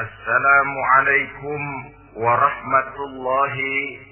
[0.00, 1.60] السلام عليكم
[2.16, 3.56] ورحمة الله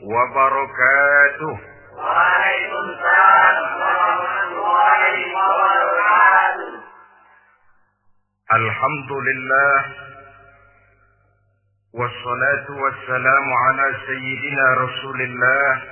[0.05, 1.55] وبركاته.
[1.97, 5.03] وعليكم السلام ورحمة الله
[5.37, 6.73] وبركاته.
[8.53, 9.77] الحمد لله
[11.95, 15.83] والصلاة والسلام على سيدنا رسول الله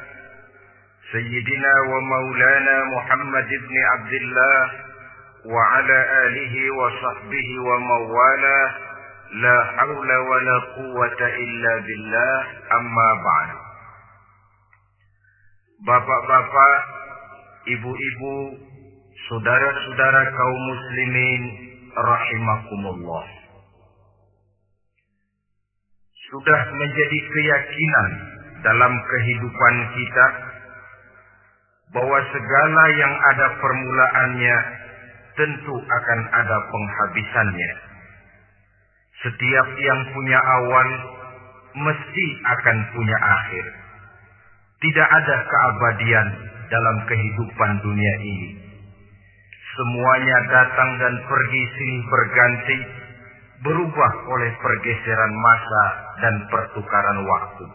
[1.13, 4.71] سيدنا ومولانا محمد بن عبد الله
[5.47, 8.86] وعلى آله وصحبه وموالاه
[9.32, 12.36] لا حول ولا قوة إلا بالله
[12.78, 13.50] أما بعد
[15.82, 16.78] Bapak-bapak,
[17.66, 18.36] ibu-ibu,
[19.26, 21.42] saudara-saudara kaum muslimin
[21.98, 23.26] rahimakumullah.
[26.30, 28.10] Sudah menjadi keyakinan
[28.62, 30.28] dalam kehidupan kita
[31.98, 34.58] bahwa segala yang ada permulaannya
[35.34, 37.72] tentu akan ada penghabisannya.
[39.25, 40.89] Setiap yang punya awal
[41.77, 43.65] mesti akan punya akhir.
[44.77, 46.29] Tidak ada keabadian
[46.69, 48.51] dalam kehidupan dunia ini.
[49.77, 52.79] Semuanya datang dan pergi silih berganti,
[53.61, 55.85] berubah oleh pergeseran masa
[56.21, 57.67] dan pertukaran waktu.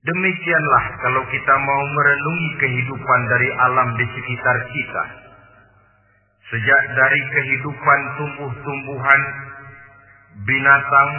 [0.00, 5.04] Demikianlah kalau kita mau merenungi kehidupan dari alam di sekitar kita.
[6.50, 9.22] Sejak dari kehidupan tumbuh-tumbuhan,
[10.42, 11.10] binatang,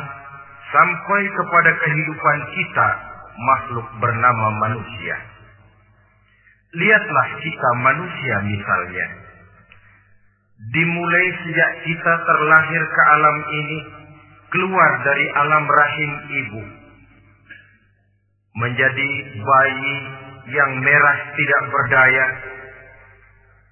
[0.71, 2.87] sampai kepada kehidupan kita,
[3.35, 5.15] makhluk bernama manusia.
[6.71, 9.07] Lihatlah kita manusia misalnya.
[10.71, 13.79] Dimulai sejak kita terlahir ke alam ini,
[14.51, 16.63] keluar dari alam rahim ibu.
[18.51, 19.95] Menjadi bayi
[20.51, 22.25] yang merah tidak berdaya,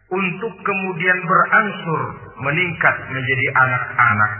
[0.10, 2.02] untuk kemudian berangsur
[2.42, 4.34] meningkat menjadi anak-anak.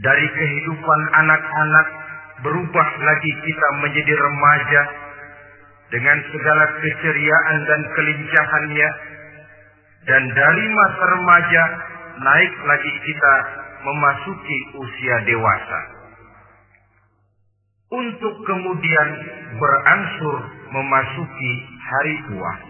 [0.00, 1.86] Dari kehidupan anak-anak
[2.40, 4.82] berubah lagi kita menjadi remaja
[5.92, 8.90] dengan segala keceriaan dan kelincahannya.
[10.00, 11.62] Dan dari masa remaja
[12.16, 13.34] naik lagi kita
[13.84, 15.80] memasuki usia dewasa.
[17.92, 19.08] Untuk kemudian
[19.60, 20.36] berangsur
[20.72, 21.52] memasuki
[21.84, 22.69] hari tua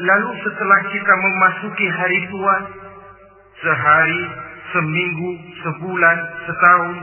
[0.00, 2.56] lalu setelah kita memasuki hari tua
[3.60, 4.22] sehari
[4.72, 5.30] seminggu,
[5.60, 6.18] sebulan,
[6.48, 6.96] setahun,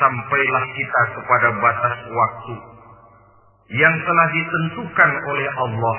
[0.00, 2.54] sampailah kita kepada batas waktu
[3.70, 5.98] yang telah ditentukan oleh Allah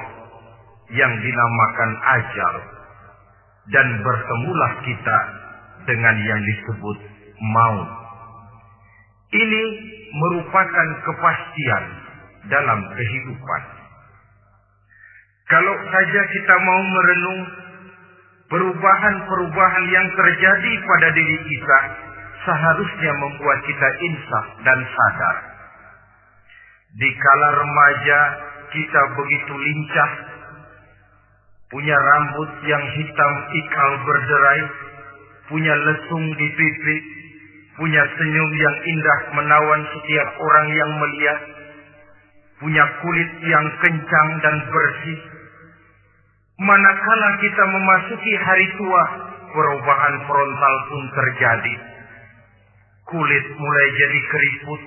[0.92, 2.56] yang dinamakan ajal
[3.72, 5.18] dan bertemulah kita
[5.88, 6.98] dengan yang disebut
[7.56, 7.90] maut.
[9.32, 9.64] Ini
[10.12, 11.84] merupakan kepastian
[12.52, 13.81] dalam kehidupan.
[15.52, 17.42] Kalau saja kita mau merenung
[18.48, 21.80] perubahan-perubahan yang terjadi pada diri kita
[22.48, 25.38] seharusnya membuat kita insaf dan sadar.
[26.96, 28.20] Di kala remaja
[28.72, 30.12] kita begitu lincah,
[31.72, 34.62] punya rambut yang hitam ikal berderai,
[35.52, 36.98] punya lesung di pipi,
[37.76, 41.40] punya senyum yang indah menawan setiap orang yang melihat,
[42.60, 45.20] punya kulit yang kencang dan bersih,
[46.62, 49.04] Manakala kita memasuki hari tua,
[49.50, 51.76] perubahan frontal pun terjadi.
[53.10, 54.82] Kulit mulai jadi keriput.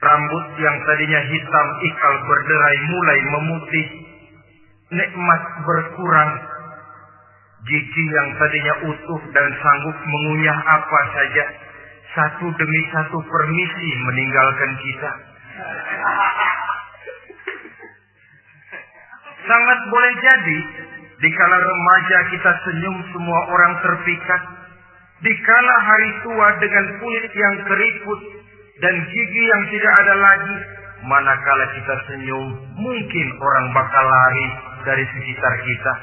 [0.00, 3.86] Rambut yang tadinya hitam ikal berderai mulai memutih.
[5.02, 6.32] Nikmat berkurang.
[7.66, 11.44] Gigi yang tadinya utuh dan sanggup mengunyah apa saja.
[12.14, 15.10] Satu demi satu permisi meninggalkan kita.
[19.50, 20.58] Sangat boleh jadi
[21.18, 24.42] dikala remaja kita senyum semua orang terpikat.
[25.26, 28.20] Dikala hari tua dengan kulit yang keriput
[28.78, 30.56] dan gigi yang tidak ada lagi,
[31.02, 32.46] manakala kita senyum
[32.78, 34.46] mungkin orang bakal lari
[34.86, 35.94] dari sekitar kita.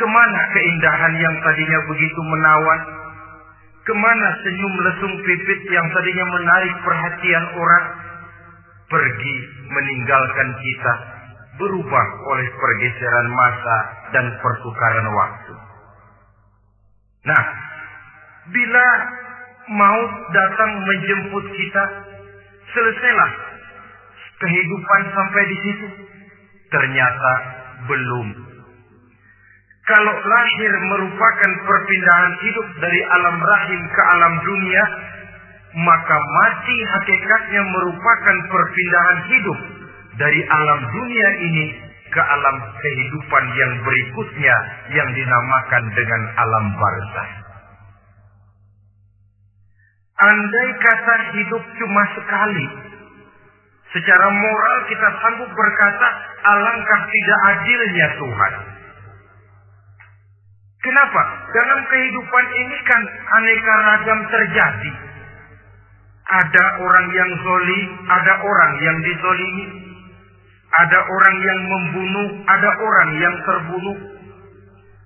[0.00, 2.80] Ke mana keindahan yang tadinya begitu menawan?
[3.84, 7.86] Ke mana senyum lesung pipit yang tadinya menarik perhatian orang?
[8.88, 9.34] Pergi
[9.68, 11.19] meninggalkan kita
[11.60, 13.76] berubah oleh pergeseran masa
[14.16, 15.54] dan pertukaran waktu.
[17.28, 17.44] Nah,
[18.48, 18.86] bila
[19.68, 21.84] maut datang menjemput kita,
[22.72, 23.32] selesailah
[24.40, 25.88] kehidupan sampai di situ.
[26.70, 27.32] Ternyata
[27.90, 28.28] belum.
[29.90, 34.84] Kalau lahir merupakan perpindahan hidup dari alam rahim ke alam dunia,
[35.82, 39.79] maka mati hakikatnya merupakan perpindahan hidup
[40.20, 41.66] dari alam dunia ini
[42.12, 44.56] ke alam kehidupan yang berikutnya
[44.92, 47.30] yang dinamakan dengan alam barzah.
[50.20, 52.66] Andai kata hidup cuma sekali,
[53.96, 56.08] secara moral kita sanggup berkata,
[56.44, 58.54] alangkah tidak adilnya Tuhan.
[60.80, 61.22] Kenapa?
[61.56, 64.92] Dalam kehidupan ini kan aneka ragam terjadi.
[66.30, 69.89] Ada orang yang zoli, ada orang yang dizolimi.
[70.70, 73.98] Ada orang yang membunuh, ada orang yang terbunuh.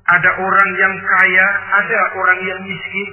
[0.05, 1.49] Ada orang yang kaya,
[1.81, 3.11] ada orang yang miskin.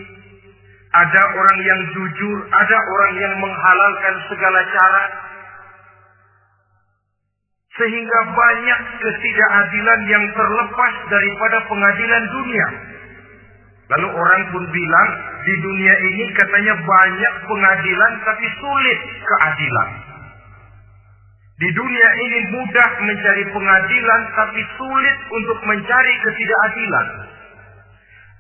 [0.92, 5.06] Ada orang yang jujur, ada orang yang menghalalkan segala cara.
[7.80, 12.68] Sehingga banyak ketidakadilan yang terlepas daripada pengadilan dunia.
[13.96, 15.10] Lalu orang pun bilang
[15.48, 20.11] di dunia ini katanya banyak pengadilan tapi sulit keadilan.
[21.62, 27.08] Di dunia ini mudah mencari pengadilan tapi sulit untuk mencari ketidakadilan.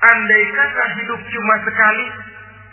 [0.02, 2.06] Andai kata hidup cuma sekali,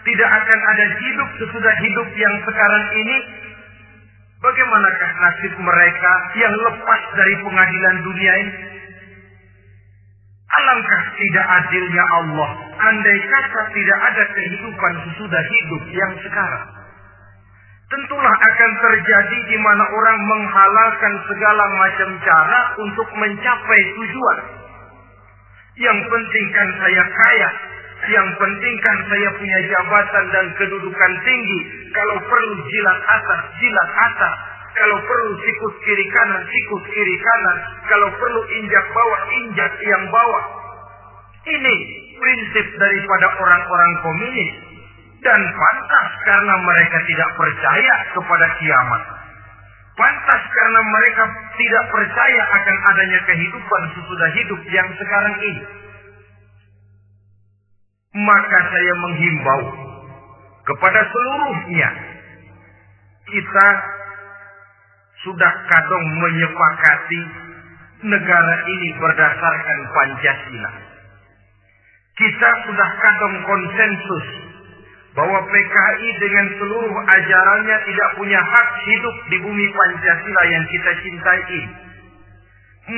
[0.09, 3.17] tidak akan ada hidup sesudah hidup yang sekarang ini.
[4.41, 8.53] Bagaimanakah nasib mereka yang lepas dari pengadilan dunia ini?
[10.49, 12.51] Alangkah tidak adilnya Allah
[12.89, 16.78] andai kata tidak ada kehidupan sesudah hidup yang sekarang.
[17.89, 24.39] Tentulah akan terjadi di mana orang menghalalkan segala macam cara untuk mencapai tujuan.
[25.81, 27.51] Yang penting kan saya kaya,
[28.13, 31.61] yang penting kan saya punya jabatan dan kedudukan tinggi.
[31.97, 34.35] Kalau perlu jilat atas, jilat atas.
[34.77, 37.57] Kalau perlu sikut kiri kanan, sikut kiri kanan.
[37.89, 40.45] Kalau perlu injak bawah, injak yang bawah.
[41.49, 41.77] Ini
[42.21, 44.68] prinsip daripada orang-orang komunis.
[45.19, 49.03] Dan pantas karena mereka tidak percaya kepada kiamat.
[49.99, 51.25] Pantas karena mereka
[51.59, 55.65] tidak percaya akan adanya kehidupan sesudah hidup yang sekarang ini.
[58.15, 59.63] Maka saya menghimbau
[60.71, 61.91] kepada seluruhnya.
[63.29, 63.69] Kita
[65.27, 67.21] sudah kadang menyepakati
[68.07, 70.73] negara ini berdasarkan Pancasila.
[72.15, 74.48] Kita sudah kadang konsensus
[75.19, 81.43] bahwa PKI dengan seluruh ajarannya tidak punya hak hidup di bumi Pancasila yang kita cintai
[81.59, 81.71] ini.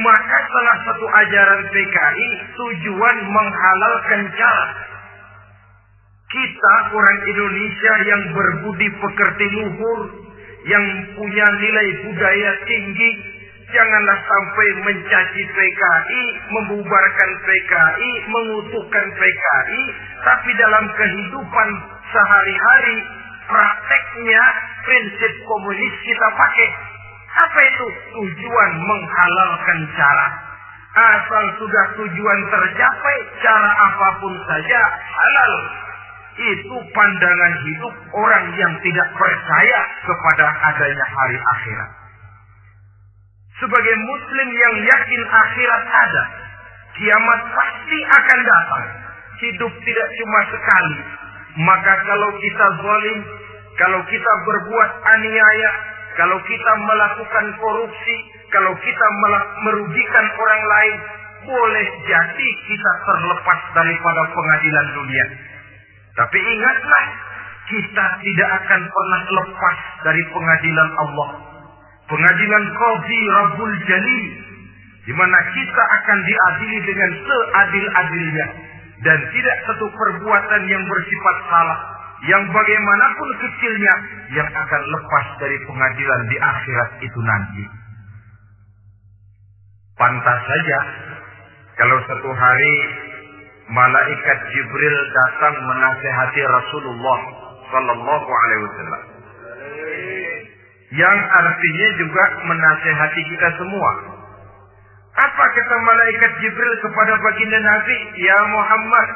[0.04, 2.28] Maka salah satu ajaran PKI
[2.60, 4.68] tujuan menghalalkan cara
[6.30, 10.00] kita orang Indonesia yang berbudi pekerti luhur,
[10.68, 10.84] yang
[11.18, 13.10] punya nilai budaya tinggi,
[13.66, 16.22] janganlah sampai mencaci PKI,
[16.54, 19.82] membubarkan PKI, mengutuhkan PKI,
[20.22, 21.68] tapi dalam kehidupan
[22.10, 22.96] sehari-hari
[23.50, 24.42] prakteknya
[24.86, 26.68] prinsip komunis kita pakai.
[27.30, 27.86] Apa itu?
[28.14, 30.28] Tujuan menghalalkan cara.
[30.90, 35.54] Asal sudah tujuan tercapai, cara apa pun saja halal.
[36.40, 41.90] Itu pandangan hidup orang yang tidak percaya kepada adanya hari akhirat.
[43.60, 46.24] Sebagai muslim yang yakin akhirat ada,
[46.96, 48.86] kiamat pasti akan datang.
[49.36, 51.19] Hidup tidak cuma sekali.
[51.58, 53.18] Maka kalau kita zalim,
[53.74, 55.70] kalau kita berbuat aniaya,
[56.14, 58.16] kalau kita melakukan korupsi,
[58.54, 59.06] kalau kita
[59.66, 60.94] merugikan orang lain,
[61.46, 65.26] boleh jadi kita terlepas daripada pengadilan dunia.
[66.18, 67.04] Tapi ingatlah,
[67.70, 71.30] kita tidak akan pernah lepas dari pengadilan Allah.
[72.10, 74.26] Pengadilan Qadhi Rabbul Jalil.
[75.00, 78.46] Di mana kita akan diadili dengan seadil-adilnya.
[79.00, 81.80] Dan tidak satu perbuatan yang bersifat salah.
[82.28, 83.94] Yang bagaimanapun kecilnya.
[84.36, 87.64] Yang akan lepas dari pengadilan di akhirat itu nanti.
[89.96, 90.78] Pantas saja.
[91.80, 92.74] Kalau satu hari
[93.72, 97.20] malaikat Jibril datang menasehati Rasulullah
[97.72, 99.02] Sallallahu Alaihi Wasallam.
[100.90, 104.19] Yang artinya juga menasehati kita semua.
[105.10, 107.98] Apa kata malaikat Jibril kepada baginda Nabi?
[108.22, 109.08] Ya Muhammad,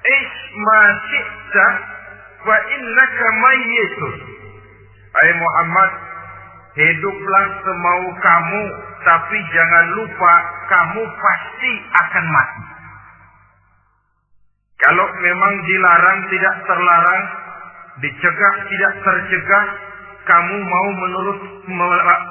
[0.00, 1.66] Ish masyi'ta
[2.46, 4.14] wa innaka mayyitun.
[5.10, 5.90] Hai Muhammad,
[6.78, 8.62] hiduplah semau kamu,
[9.02, 10.34] tapi jangan lupa
[10.70, 12.64] kamu pasti akan mati.
[14.80, 17.24] Kalau memang dilarang tidak terlarang,
[18.00, 19.66] dicegah tidak tercegah,
[20.24, 21.38] kamu mau menurut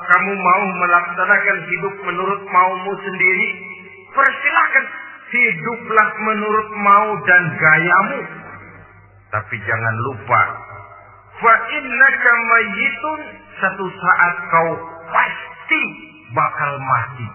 [0.10, 3.48] kamu mau melaksanakan hidup menurut maumu sendiri,
[4.14, 4.86] persilahkan
[5.30, 8.20] hiduplah menurut mau dan gayamu.
[9.30, 10.42] Tapi jangan lupa,
[11.38, 13.20] fa innaka mayyitun
[13.62, 14.72] satu saat kau
[15.14, 15.84] pasti
[16.34, 17.28] bakal mati.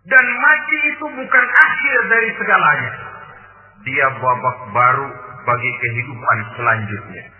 [0.00, 2.92] Dan mati itu bukan akhir dari segalanya.
[3.84, 5.08] Dia babak baru
[5.44, 7.39] bagi kehidupan selanjutnya.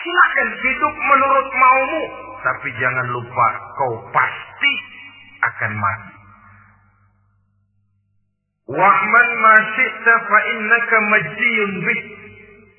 [0.00, 2.02] Silakan hidup menurut maumu,
[2.40, 4.72] tapi jangan lupa kau pasti
[5.44, 6.14] akan mati.
[8.70, 12.00] Wa'man ma syi'ta fa innaka majziyun bih.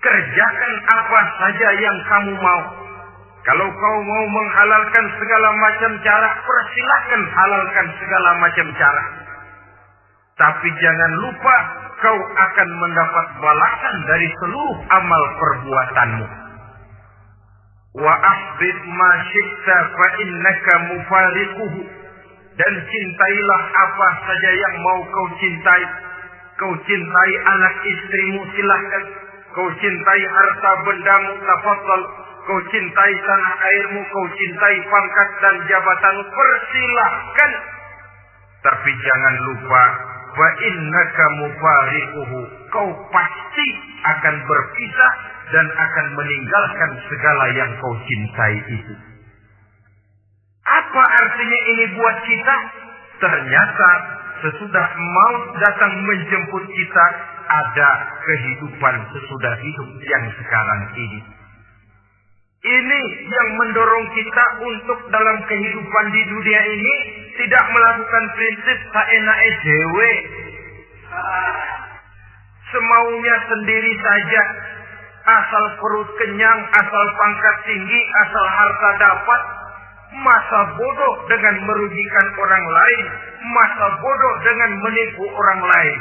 [0.01, 2.63] Kerjakan apa saja yang kamu mau.
[3.46, 9.06] Kalau kau mau menghalalkan segala macam cara, persilahkan halalkan segala macam cara.
[10.42, 11.56] Tapi jangan lupa
[12.01, 16.28] kau akan mendapat balasan dari seluruh amal perbuatanmu.
[17.92, 21.84] Wa ahbib ma syi'ta fa innaka mufariquhu.
[22.56, 25.84] Dan cintailah apa saja yang mau kau cintai.
[26.56, 29.04] Kau cintai anak istrimu silahkan.
[29.52, 32.04] Kau cintai harta bendamu tafadhal.
[32.42, 37.52] Kau cintai tanah airmu, kau cintai pangkat dan jabatanmu, persilahkan.
[38.62, 39.84] Tapi jangan lupa
[40.32, 42.40] wa innaka mufariquhu.
[42.72, 43.68] Kau pasti
[44.06, 45.14] akan berpisah
[45.51, 48.96] dan akan meninggalkan segala yang kau cintai itu.
[50.62, 52.55] Apa artinya ini buat kita?
[53.22, 53.89] Ternyata
[54.41, 57.05] sesudah maut datang menjemput kita,
[57.51, 57.89] ada
[58.25, 61.20] kehidupan sesudah hidup yang sekarang ini.
[62.62, 66.96] Ini yang mendorong kita untuk dalam kehidupan di dunia ini
[67.41, 70.12] tidak melakukan prinsip saenae dewe.
[72.70, 74.43] Semaunya sendiri saja.
[75.22, 79.42] Asal perut kenyang, asal pangkat tinggi, asal harta dapat.
[80.12, 83.06] Masa bodoh dengan merugikan orang lain.
[83.54, 86.00] Masa bodoh dengan menipu orang lain.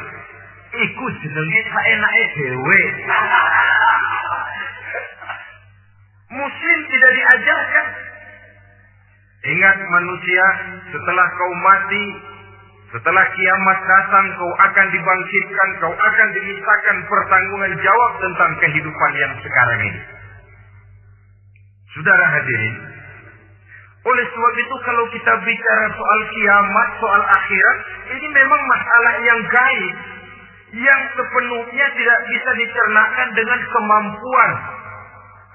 [0.71, 2.81] Iku jenenge saenae dewe.
[6.41, 7.87] Muslim tidak diajarkan.
[9.41, 10.47] Ingat manusia,
[10.93, 12.05] setelah kau mati,
[12.91, 19.81] setelah kiamat datang, kau akan dibangkitkan, kau akan dimintakan pertanggungan jawab tentang kehidupan yang sekarang
[19.87, 20.03] ini.
[21.95, 22.77] Saudara hadirin,
[24.01, 27.79] oleh sebab itu kalau kita bicara soal kiamat, soal akhirat,
[28.17, 29.95] ini memang masalah yang gaib,
[30.81, 34.51] yang sepenuhnya tidak bisa dicernakan dengan kemampuan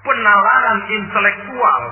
[0.05, 1.83] penalaran intelektual.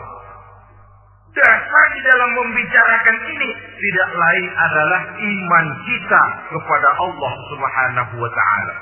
[1.33, 6.23] Dasar di dalam membicarakan ini tidak lain adalah iman kita
[6.53, 8.75] kepada Allah Subhanahu wa taala.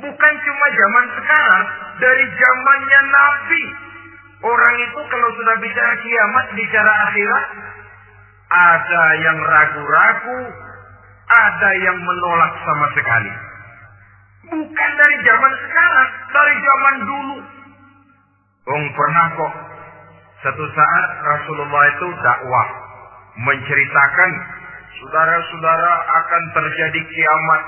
[0.00, 1.64] Bukan cuma zaman sekarang,
[2.00, 3.64] dari zamannya Nabi.
[4.48, 7.46] Orang itu kalau sudah bicara kiamat, bicara akhirat,
[8.48, 10.40] ada yang ragu-ragu,
[11.28, 13.32] ada yang menolak sama sekali.
[14.56, 17.36] Bukan dari zaman sekarang, dari zaman dulu.
[18.66, 19.75] Ong pernah kok
[20.44, 22.66] satu saat Rasulullah itu dakwah
[23.40, 24.30] menceritakan
[25.00, 27.62] saudara-saudara akan terjadi kiamat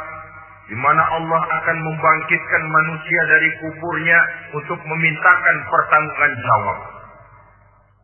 [0.69, 4.19] di mana Allah akan membangkitkan manusia dari kuburnya
[4.53, 6.79] untuk memintakan pertanggungan jawab.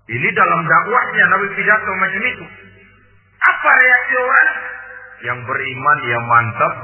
[0.09, 2.45] Ini dalam dakwahnya Nabi pidato macam itu.
[3.45, 4.51] Apa reaksi orang?
[5.25, 6.75] Yang beriman ya mantap.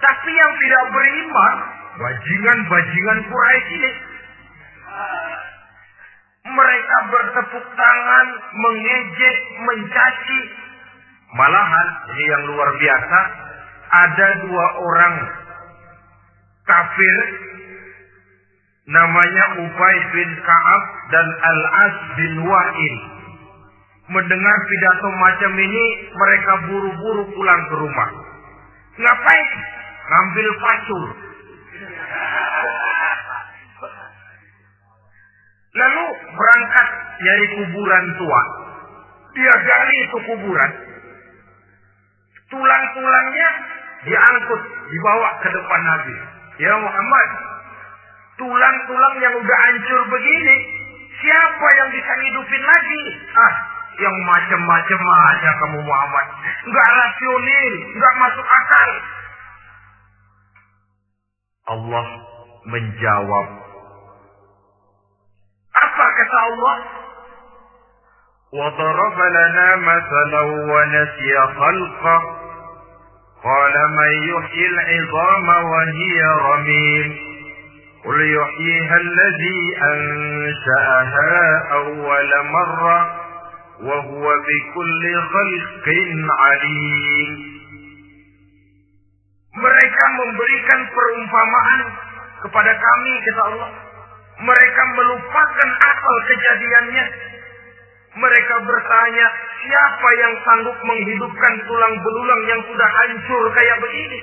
[0.00, 1.54] Tapi yang tidak beriman,
[2.00, 3.90] bajingan-bajingan Quraisy ini
[6.50, 10.40] mereka bertepuk tangan, mengejek, mencaci.
[11.30, 13.20] Malahan, ini yang luar biasa,
[13.90, 15.14] ada dua orang
[16.66, 17.16] kafir
[18.90, 20.82] namanya Ubay bin Ka'ab
[21.14, 22.96] dan Al-As bin Wa'il.
[24.10, 28.10] Mendengar pidato macam ini, mereka buru-buru pulang ke rumah.
[28.98, 29.48] Ngapain?
[30.10, 31.04] Ngambil pacul.
[35.70, 36.88] Lalu berangkat
[37.22, 38.42] dari kuburan tua.
[39.30, 40.72] Dia gali itu kuburan.
[42.50, 43.48] Tulang-tulangnya
[44.02, 46.16] diangkut, dibawa ke depan Nabi.
[46.58, 47.28] Ya Muhammad,
[48.42, 50.56] tulang-tulang yang udah hancur begini,
[51.22, 53.02] siapa yang bisa hidupin lagi?
[53.38, 53.54] Ah,
[54.02, 56.26] yang macam-macam aja kamu Muhammad.
[56.66, 58.90] Enggak rasional, enggak masuk akal.
[61.70, 62.06] Allah
[62.66, 63.46] menjawab
[66.20, 66.76] kata Allah?
[68.50, 72.18] وضرب لنا مثلا ونسي خلقه
[73.44, 76.18] قال من يحيي العظام وهي
[76.50, 77.08] رميم
[78.04, 81.38] قل يحييها الذي أنشأها
[81.72, 82.98] أول مرة
[83.86, 85.86] وهو بكل خلق
[86.42, 87.30] عليم
[89.50, 91.80] Mereka memberikan perumpamaan
[92.42, 93.70] kepada kami, kata Allah.
[94.40, 97.06] Mereka melupakan asal kejadiannya.
[98.10, 99.26] Mereka bertanya,
[99.60, 104.18] siapa yang sanggup menghidupkan tulang belulang yang sudah hancur kayak begini?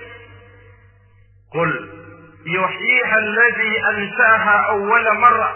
[1.54, 1.72] Qul
[2.44, 5.56] yuhyiha alladhi ansaha awwala marrah.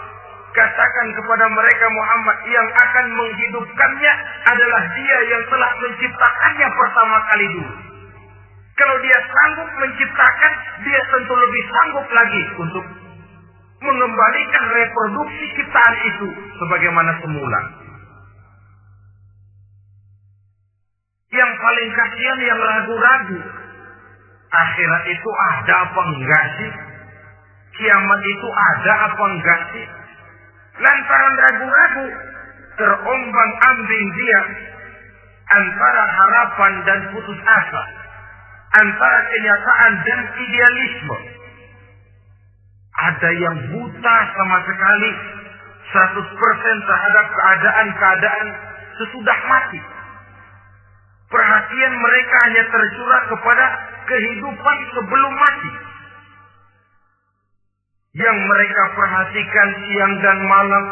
[0.52, 4.12] Katakan kepada mereka Muhammad yang akan menghidupkannya
[4.52, 7.74] adalah dia yang telah menciptakannya pertama kali dulu.
[8.76, 10.52] Kalau dia sanggup menciptakan,
[10.84, 12.84] dia tentu lebih sanggup lagi untuk
[13.82, 17.60] mengembalikan reproduksi ciptaan itu sebagaimana semula.
[21.32, 23.40] Yang paling kasihan yang ragu-ragu.
[24.52, 26.72] Akhirat itu ada apa enggak sih?
[27.72, 29.86] Kiamat itu ada apa enggak sih?
[30.76, 32.06] Lantaran ragu-ragu,
[32.76, 34.40] terombang ambing dia
[35.56, 37.82] antara harapan dan putus asa.
[38.72, 41.18] Antara kenyataan dan idealisme.
[43.02, 45.10] Ada yang buta sama sekali
[45.90, 48.48] 100% terhadap keadaan-keadaan
[49.02, 49.80] sesudah mati.
[51.32, 53.66] Perhatian mereka hanya tercurah kepada
[54.06, 55.72] kehidupan sebelum mati.
[58.12, 60.84] Yang mereka perhatikan siang dan malam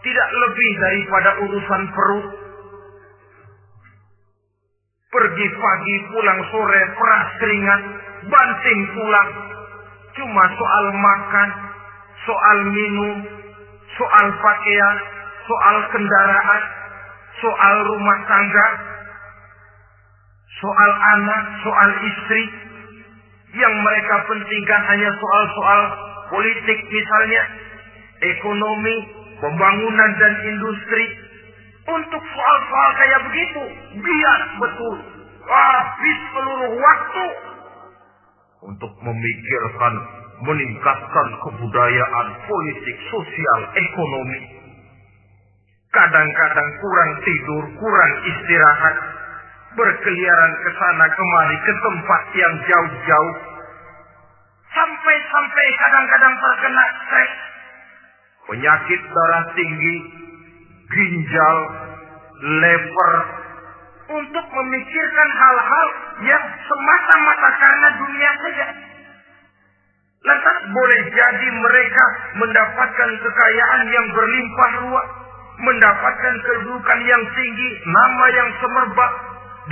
[0.00, 2.26] tidak lebih daripada urusan perut.
[5.10, 7.82] Pergi pagi, pulang sore, peras keringat,
[8.30, 9.49] banting tulang.
[10.20, 11.48] Cuma soal makan,
[12.28, 13.24] soal minum,
[13.96, 14.96] soal pakaian,
[15.48, 16.62] soal kendaraan,
[17.40, 18.68] soal rumah tangga,
[20.60, 22.44] soal anak, soal istri.
[23.64, 25.80] Yang mereka pentingkan hanya soal-soal
[26.28, 27.42] politik misalnya,
[28.20, 28.96] ekonomi,
[29.40, 31.16] pembangunan dan industri.
[31.88, 33.62] Untuk soal-soal kayak begitu,
[34.04, 34.96] bias betul.
[35.48, 37.49] Habis seluruh waktu
[38.64, 39.94] untuk memikirkan
[40.40, 44.40] meningkatkan kebudayaan, politik, sosial, ekonomi.
[45.90, 48.96] Kadang-kadang kurang tidur, kurang istirahat,
[49.74, 53.34] berkeliaran ke sana kemari ke tempat yang jauh-jauh.
[54.70, 57.32] Sampai-sampai kadang-kadang terkena stres.
[58.50, 59.96] Penyakit darah tinggi,
[60.94, 61.58] ginjal,
[62.38, 63.12] lever,
[64.10, 65.88] untuk memikirkan hal-hal
[66.26, 68.66] yang semata-mata karena dunia saja.
[70.20, 72.04] Lantas boleh jadi mereka
[72.36, 75.06] mendapatkan kekayaan yang berlimpah ruah,
[75.64, 79.12] mendapatkan kedudukan yang tinggi, nama yang semerbak,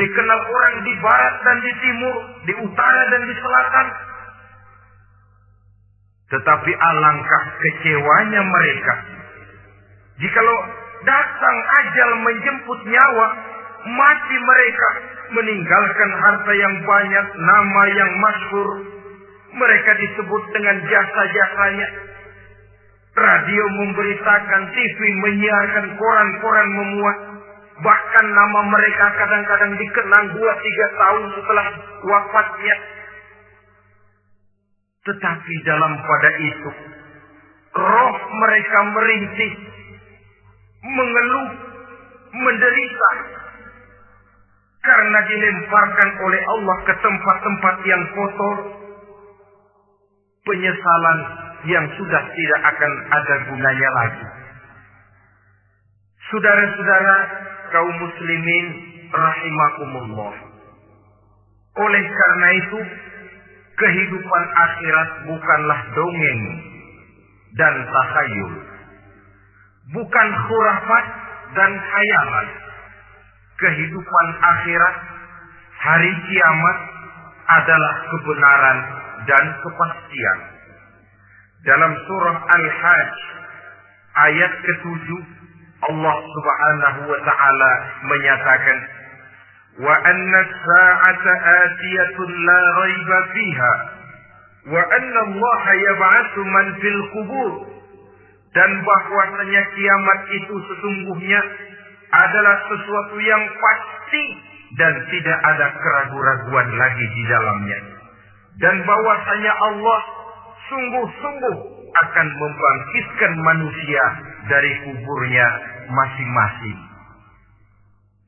[0.00, 2.16] dikenal orang di barat dan di timur,
[2.48, 3.86] di utara dan di selatan.
[6.28, 8.94] Tetapi alangkah kecewanya mereka.
[10.20, 10.58] Jikalau
[11.04, 13.26] datang ajal menjemput nyawa,
[13.86, 14.88] mati mereka
[15.38, 18.68] meninggalkan harta yang banyak, nama yang masyhur.
[19.48, 21.88] Mereka disebut dengan jasa-jasanya.
[23.18, 27.18] Radio memberitakan, TV menyiarkan, koran-koran memuat.
[27.78, 31.66] Bahkan nama mereka kadang-kadang dikenang dua tiga tahun setelah
[32.06, 32.76] wafatnya.
[35.08, 36.70] Tetapi dalam pada itu,
[37.78, 39.52] roh mereka merintih,
[40.84, 41.48] mengeluh,
[42.34, 43.10] menderita,
[44.88, 48.56] karena dilemparkan oleh Allah ke tempat-tempat yang kotor,
[50.48, 51.18] penyesalan
[51.68, 54.26] yang sudah tidak akan ada gunanya lagi.
[56.32, 57.16] Saudara-saudara
[57.68, 58.66] kaum muslimin
[59.12, 60.34] rahimakumullah.
[61.78, 62.80] Oleh karena itu,
[63.76, 66.42] kehidupan akhirat bukanlah dongeng
[67.60, 68.54] dan takhayul.
[69.88, 71.04] Bukan khurafat
[71.56, 72.67] dan khayalan
[73.58, 74.96] kehidupan akhirat,
[75.78, 76.78] hari kiamat
[77.48, 78.78] adalah kebenaran
[79.26, 80.38] dan kepastian.
[81.66, 83.14] Dalam surah Al-Hajj
[84.18, 85.06] ayat ke-7
[85.78, 88.78] Allah Subhanahu wa taala menyatakan
[89.78, 93.72] wa anna as-sa'ata atiyatun la raiba fiha
[94.74, 97.52] wa anna Allah yab'atsu man fil qubur
[98.58, 101.40] dan bahwasanya kiamat itu sesungguhnya
[102.08, 104.24] adalah sesuatu yang pasti
[104.76, 107.80] dan tidak ada keraguan-raguan lagi di dalamnya.
[108.58, 110.00] Dan bahwasanya Allah
[110.68, 111.56] sungguh-sungguh
[111.88, 114.04] akan membangkitkan manusia
[114.50, 115.46] dari kuburnya
[115.88, 116.78] masing-masing.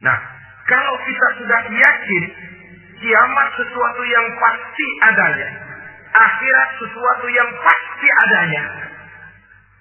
[0.01, 0.19] Nah,
[0.65, 2.25] kalau kita sudah yakin
[3.01, 5.49] kiamat sesuatu yang pasti adanya,
[6.15, 8.65] akhirat sesuatu yang pasti adanya,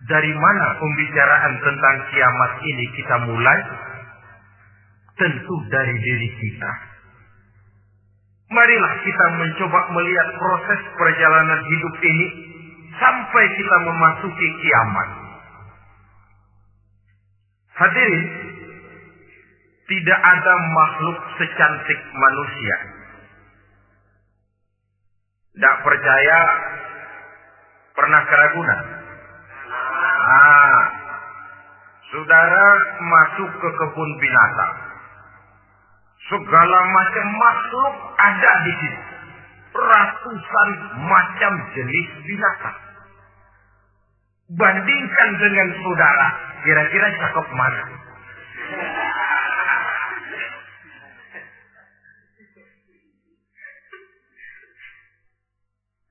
[0.07, 3.59] dari mana pembicaraan tentang kiamat ini kita mulai?
[5.19, 6.71] Tentu dari diri kita.
[8.49, 12.27] Marilah kita mencoba melihat proses perjalanan hidup ini
[12.97, 15.09] sampai kita memasuki kiamat.
[17.77, 18.25] Hadirin,
[19.85, 22.77] tidak ada makhluk secantik manusia.
[25.53, 26.37] Tidak percaya
[27.93, 28.81] pernah keraguan.
[30.19, 30.79] Ah,
[32.09, 34.88] saudara masuk ke kebun binatang.
[36.29, 39.01] Segala macam makhluk ada di situ.
[39.73, 40.69] Ratusan
[41.09, 42.77] macam jenis binatang.
[44.53, 46.27] Bandingkan dengan saudara,
[46.61, 47.83] kira-kira cakep mana?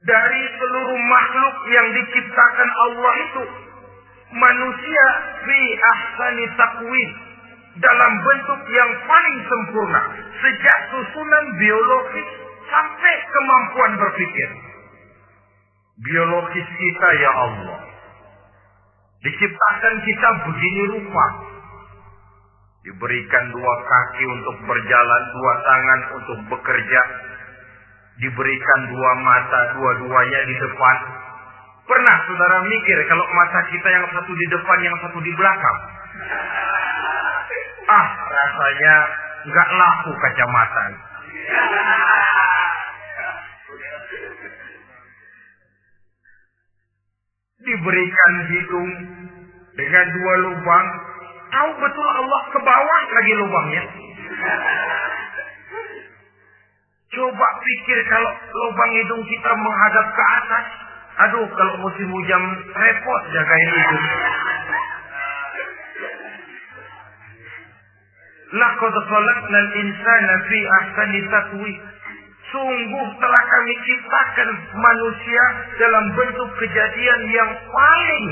[0.02, 3.44] Dari seluruh makhluk yang diciptakan Allah itu,
[4.34, 5.06] manusia
[5.46, 7.27] fi ahsani takwin
[7.78, 10.02] dalam bentuk yang paling sempurna
[10.42, 12.28] sejak susunan biologis
[12.66, 14.48] sampai kemampuan berpikir.
[15.98, 17.78] Biologis kita ya Allah.
[19.18, 21.26] Diciptakan kita begini rupa.
[22.86, 27.02] Diberikan dua kaki untuk berjalan, dua tangan untuk bekerja.
[28.22, 30.96] Diberikan dua mata, dua-duanya di depan.
[31.88, 35.78] Pernah saudara mikir kalau mata kita yang satu di depan, yang satu di belakang?
[37.88, 38.94] Ah, rasanya
[39.48, 40.84] nggak laku kacamata.
[47.64, 48.90] Diberikan hidung
[49.72, 50.86] dengan dua lubang.
[51.48, 53.84] Tahu betul Allah ke bawah lagi lubangnya.
[57.08, 60.66] Coba pikir kalau lubang hidung kita menghadap ke atas.
[61.18, 62.42] Aduh, kalau musim hujan
[62.76, 64.04] repot jagain hidung.
[68.48, 71.78] Laqad khalaqnal insana fi ahsani taqwim.
[72.48, 75.44] Sungguh telah kami ciptakan manusia
[75.76, 78.26] dalam bentuk kejadian yang paling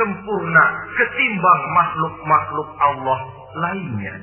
[0.00, 0.64] sempurna
[0.96, 3.20] ketimbang makhluk-makhluk Allah
[3.60, 4.16] lainnya.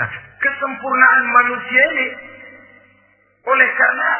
[0.00, 0.08] Nah,
[0.40, 2.08] kesempurnaan manusia ini
[3.44, 4.10] oleh karena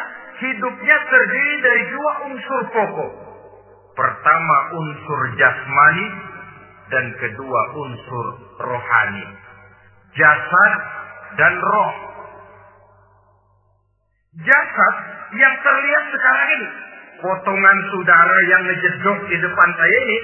[0.45, 3.13] hidupnya terdiri dari dua unsur pokok.
[3.97, 6.07] Pertama unsur jasmani
[6.93, 8.27] dan kedua unsur
[8.61, 9.27] rohani.
[10.13, 10.73] Jasad
[11.41, 11.95] dan roh.
[14.45, 14.95] Jasad
[15.33, 16.69] yang terlihat sekarang ini.
[17.23, 20.19] Potongan saudara yang ngejedok di depan saya ini.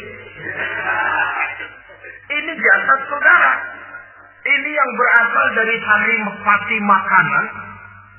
[2.29, 3.53] Ini jasad saudara.
[4.45, 7.47] Ini yang berasal dari hari mati makanan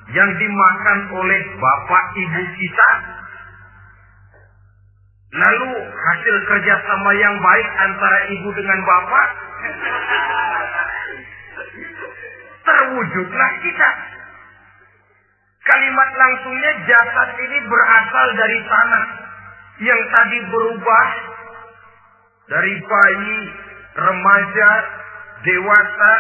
[0.10, 2.90] yang dimakan oleh bapak ibu kita.
[5.30, 9.28] Lalu hasil kerjasama yang baik antara ibu dengan bapak
[12.66, 13.90] terwujudlah kita.
[15.70, 19.06] Kalimat langsungnya jasad ini berasal dari tanah
[19.86, 21.08] yang tadi berubah
[22.50, 23.40] dari bayi,
[23.94, 24.72] remaja,
[25.46, 26.14] dewasa,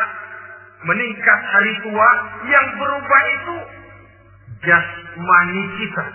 [0.86, 2.10] meningkat hari tua,
[2.45, 3.56] yang berubah itu
[4.69, 6.06] jasmani kita.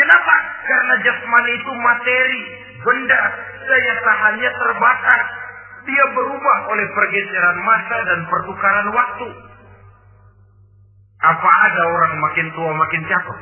[0.00, 0.34] Kenapa?
[0.64, 2.40] Karena jasmani itu materi,
[2.80, 3.22] benda,
[3.68, 5.24] daya tahannya terbatas.
[5.84, 9.28] Dia berubah oleh pergeseran masa dan pertukaran waktu.
[11.20, 13.38] Apa ada orang makin tua makin cakep?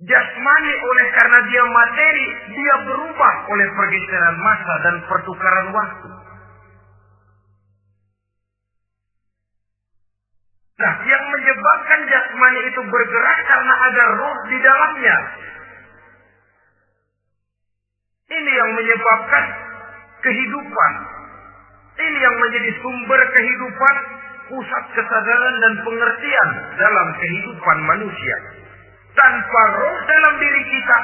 [0.00, 6.08] Jasmani oleh karena dia materi, dia berubah oleh pergeseran masa dan pertukaran waktu.
[12.50, 15.16] Jasmani itu bergerak karena ada roh di dalamnya.
[18.30, 19.44] Ini yang menyebabkan
[20.22, 20.92] kehidupan.
[22.00, 23.94] Ini yang menjadi sumber kehidupan,
[24.50, 28.36] pusat kesadaran dan pengertian dalam kehidupan manusia.
[29.14, 30.98] Tanpa roh dalam diri kita,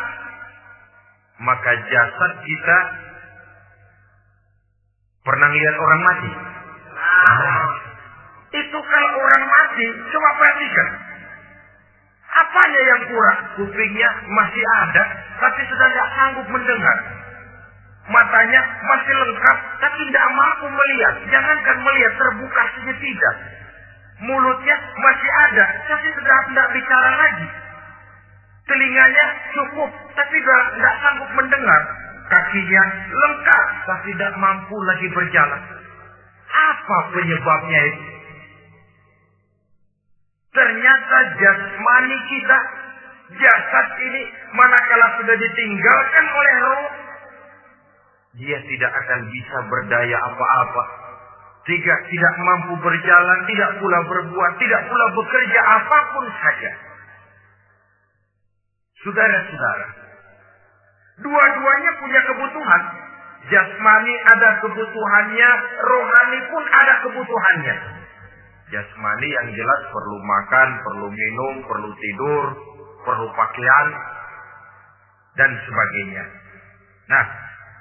[1.43, 2.79] maka jasad kita
[5.27, 6.33] pernah lihat orang mati.
[6.97, 7.71] Nah,
[8.55, 11.06] itu kalau orang mati, coba perhatikan.
[12.37, 13.39] Apanya yang kurang?
[13.57, 15.03] Kupingnya masih ada,
[15.41, 16.99] tapi sudah tidak sanggup mendengar.
[18.07, 21.15] Matanya masih lengkap, tapi tidak mampu melihat.
[21.33, 23.35] Jangankan melihat, terbuka saja tidak.
[24.21, 27.49] Mulutnya masih ada, tapi sudah tidak bicara lagi.
[28.67, 31.83] Telinganya cukup, tapi sudah tidak sanggup mendengar.
[32.27, 32.85] Kakinya
[33.17, 35.63] lengkap, tapi tidak mampu lagi berjalan.
[36.53, 38.16] Apa penyebabnya itu?
[40.57, 42.59] Ternyata jasmani kita,
[43.37, 44.23] jasad ini
[44.57, 46.85] manakala sudah ditinggalkan oleh roh,
[48.41, 50.85] dia tidak akan bisa berdaya apa-apa.
[51.67, 56.73] Tidak, tidak mampu berjalan, tidak pula berbuat, tidak pula bekerja apa pun saja.
[59.05, 59.87] Saudara-saudara,
[61.21, 62.83] dua-duanya punya kebutuhan.
[63.51, 65.51] Jasmani ada kebutuhannya,
[65.85, 68.06] rohani pun ada kebutuhannya.
[68.67, 72.45] Jasmani yang jelas perlu makan, perlu minum, perlu tidur,
[73.07, 73.89] perlu pakaian,
[75.39, 76.25] dan sebagainya.
[77.07, 77.25] Nah,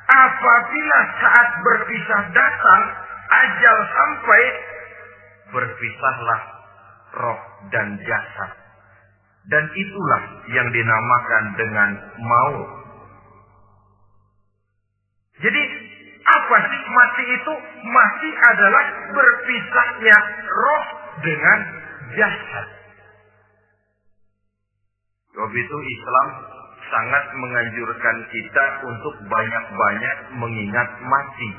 [0.05, 2.83] apabila saat berpisah datang,
[3.25, 4.41] ajal sampai,
[5.49, 6.41] berpisahlah
[7.17, 7.41] roh
[7.73, 8.51] dan jasad.
[9.45, 12.69] Dan itulah yang dinamakan dengan maut.
[17.15, 17.54] Mati itu?
[17.88, 20.17] Mati adalah berpisahnya
[20.51, 20.86] roh
[21.23, 21.60] dengan
[22.12, 22.67] jasad.
[25.32, 26.28] Sebab itu Islam
[26.91, 31.51] sangat menganjurkan kita untuk banyak-banyak mengingat mati.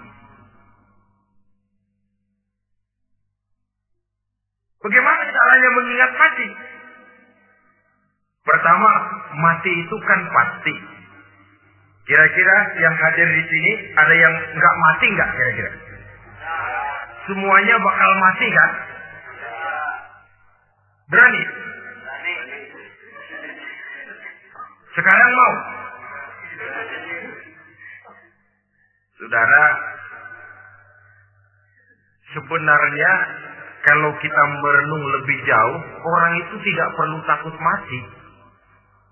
[4.85, 6.49] Bagaimana caranya mengingat mati?
[8.45, 8.92] Pertama,
[9.40, 10.95] mati itu kan pasti.
[12.07, 15.73] Kira-kira yang hadir di sini ada yang nggak mati nggak kira-kira?
[17.27, 18.71] Semuanya bakal mati kan?
[21.11, 21.42] Berani?
[24.95, 25.55] Sekarang mau?
[29.19, 29.64] Saudara,
[32.38, 33.12] sebenarnya
[33.83, 38.01] kalau kita merenung lebih jauh, orang itu tidak perlu takut mati.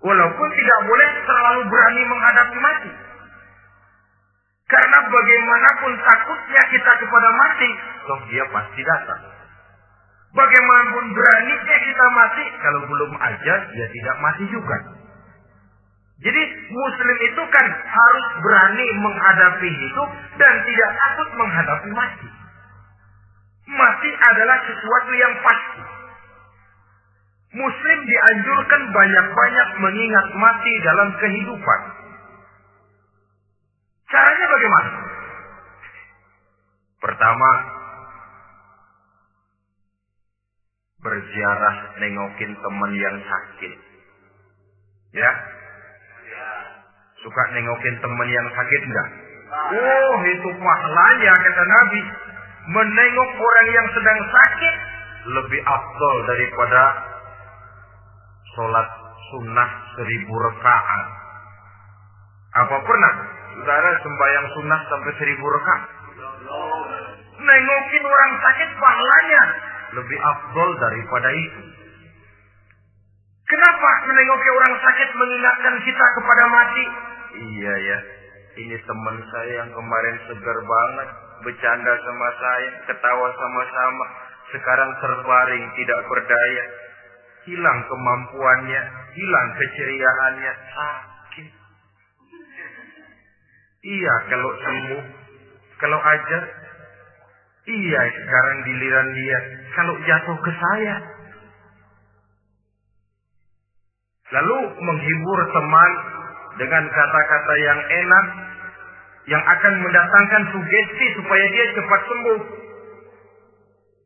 [0.05, 2.91] Walaupun tidak boleh terlalu berani menghadapi mati.
[4.69, 7.69] Karena bagaimanapun takutnya kita kepada mati,
[8.05, 9.21] toh dia pasti datang.
[10.29, 14.77] Bagaimanapun beraninya kita mati, kalau belum aja, dia tidak mati juga.
[16.21, 22.29] Jadi muslim itu kan harus berani menghadapi hidup dan tidak takut menghadapi mati.
[23.73, 25.94] Mati adalah sesuatu yang pasti.
[27.55, 31.81] Muslim dianjurkan banyak-banyak mengingat mati dalam kehidupan.
[34.11, 34.91] Caranya bagaimana?
[36.99, 37.49] Pertama,
[40.99, 43.73] berziarah nengokin teman yang sakit.
[45.15, 45.31] Ya?
[47.23, 49.09] Suka nengokin teman yang sakit enggak?
[49.79, 52.01] Oh, itu pahalanya kata Nabi.
[52.65, 54.75] Menengok orang yang sedang sakit
[55.29, 56.81] lebih afdol daripada
[58.55, 58.87] sholat
[59.35, 61.07] sunnah seribu rakaat.
[62.55, 63.13] Apa pernah
[63.59, 65.83] saudara sembahyang sunnah sampai seribu rakaat?
[67.35, 69.43] Nengokin orang sakit pahalanya
[69.95, 71.61] lebih afdol daripada itu.
[73.45, 76.85] Kenapa menengoki orang sakit mengingatkan kita kepada mati?
[77.35, 77.97] Iya ya,
[78.57, 81.09] ini teman saya yang kemarin segar banget,
[81.45, 84.05] bercanda sama saya, ketawa sama-sama.
[84.49, 86.65] Sekarang terbaring, tidak berdaya.
[87.45, 88.81] Hilang kemampuannya,
[89.13, 91.47] hilang keceriaannya, sakit.
[93.85, 95.03] Iya kalau sembuh,
[95.77, 96.39] kalau aja,
[97.69, 99.39] iya sekarang giliran dia.
[99.77, 100.95] Kalau jatuh ke saya,
[104.33, 105.91] Lalu menghibur teman
[106.57, 108.25] dengan kata-kata yang enak
[109.29, 112.41] yang akan mendatangkan sugesti supaya dia cepat sembuh.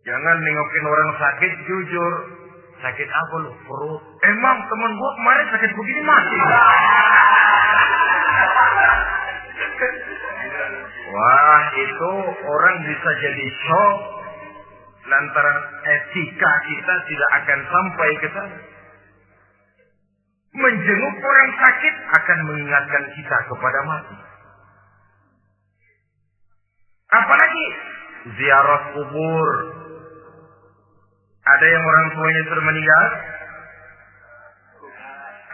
[0.05, 2.13] Jangan nengokin orang sakit jujur.
[2.79, 3.51] Sakit apa lu?
[3.67, 4.01] Perut.
[4.23, 6.37] Emang teman gua kemarin sakit begini mati.
[11.09, 12.13] Wah, itu
[12.45, 13.97] orang bisa jadi shock
[15.09, 18.59] lantaran etika kita tidak akan sampai ke sana.
[20.49, 24.17] Menjenguk orang sakit akan mengingatkan kita kepada mati.
[27.09, 27.65] Apalagi
[28.37, 29.49] ziarah kubur.
[31.39, 33.05] Ada yang orang tuanya sudah meninggal?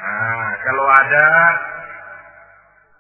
[0.06, 1.28] Nah, kalau ada,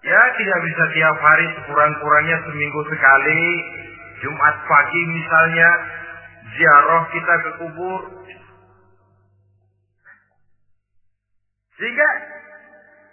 [0.06, 3.46] ya tidak bisa tiap hari sekurang-kurangnya seminggu sekali.
[4.26, 5.70] Jumat pagi misalnya,
[6.56, 8.02] ziarah kita ke kubur.
[11.76, 12.10] Sehingga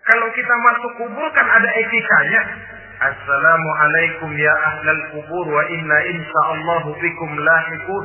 [0.07, 2.43] kalau kita masuk kubur kan ada etikanya.
[3.03, 8.05] Assalamualaikum ya ahlal kubur wa inna insyaallahu bikum lahikun.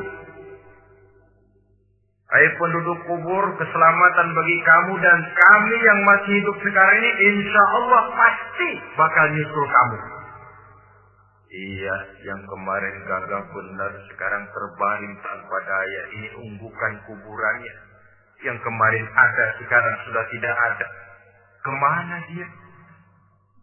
[2.28, 8.04] Hai penduduk kubur, keselamatan bagi kamu dan kami yang masih hidup sekarang ini insya Allah
[8.12, 8.68] pasti
[9.00, 9.98] bakal nyusul kamu.
[11.48, 11.96] Iya,
[12.28, 16.02] yang kemarin gagah benar sekarang terbaring tanpa daya.
[16.20, 17.74] Ini unggukan kuburannya.
[18.44, 20.86] Yang kemarin ada sekarang sudah tidak ada.
[21.64, 22.48] Ke mana dia?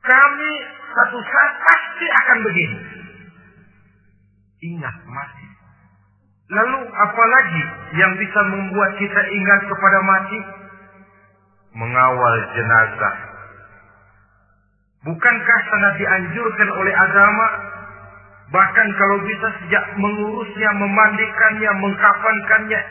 [0.01, 0.53] Kami
[0.89, 2.79] satu saat pasti akan begini.
[4.73, 5.44] Ingat mati.
[6.45, 7.63] Lalu apalagi
[7.97, 10.39] yang bisa membuat kita ingat kepada mati?
[11.73, 13.15] Mengawal jenazah.
[15.09, 17.47] Bukankah sangat dianjurkan oleh agama?
[18.45, 22.81] Bahkan kalau bisa sejak mengurusnya, memandikannya, mengkafankannya,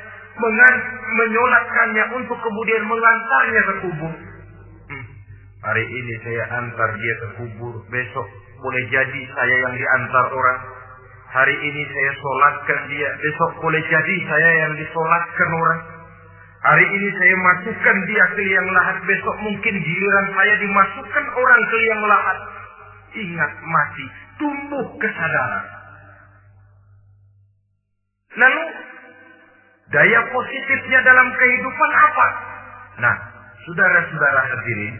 [1.15, 4.15] menyolatkannya untuk kemudian mengantarnya ke kubur.
[4.91, 5.05] Hmm.
[5.63, 8.27] Hari ini saya antar dia ke kubur, besok
[8.67, 10.59] boleh jadi saya yang diantar orang.
[11.35, 15.83] Hari ini saya solatkan dia, besok boleh jadi saya yang disolatkan orang.
[16.63, 21.77] Hari ini saya masukkan dia ke liang lahat, besok mungkin giliran saya dimasukkan orang ke
[21.83, 22.39] liang lahat.
[23.19, 24.07] Ingat mati,
[24.39, 25.67] tumbuh kesadaran.
[28.39, 28.65] Lalu
[29.91, 32.27] daya positifnya dalam kehidupan apa?
[33.03, 33.17] Nah,
[33.67, 34.95] saudara-saudara hadirin,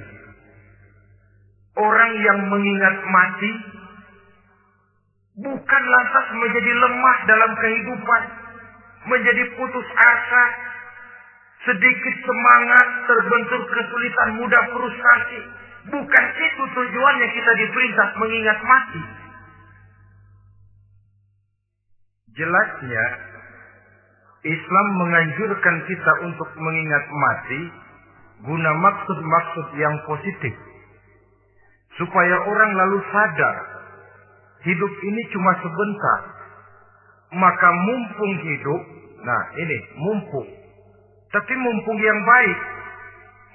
[1.79, 3.74] orang yang mengingat mati
[5.35, 8.23] bukan lantas menjadi lemah dalam kehidupan,
[9.11, 10.45] menjadi putus asa,
[11.67, 15.41] sedikit semangat, terbentur kesulitan, mudah frustasi.
[15.85, 19.03] Bukan itu tujuannya kita diperintah mengingat mati.
[22.35, 23.07] Jelasnya,
[24.45, 27.61] Islam menganjurkan kita untuk mengingat mati
[28.49, 30.55] guna maksud-maksud yang positif.
[31.95, 33.74] Supaya orang lalu sadar,
[34.65, 36.21] hidup ini cuma sebentar.
[37.35, 38.83] Maka mumpung hidup,
[39.23, 40.49] nah ini mumpung
[41.35, 42.59] tapi mumpung yang baik,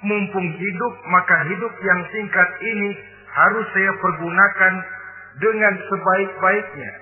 [0.04, 2.92] mumpung hidup, maka hidup yang singkat ini
[3.32, 4.72] harus saya pergunakan
[5.40, 6.92] dengan sebaik-baiknya.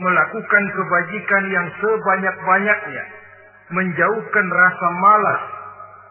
[0.00, 3.04] Melakukan kebajikan yang sebanyak-banyaknya.
[3.76, 5.42] Menjauhkan rasa malas.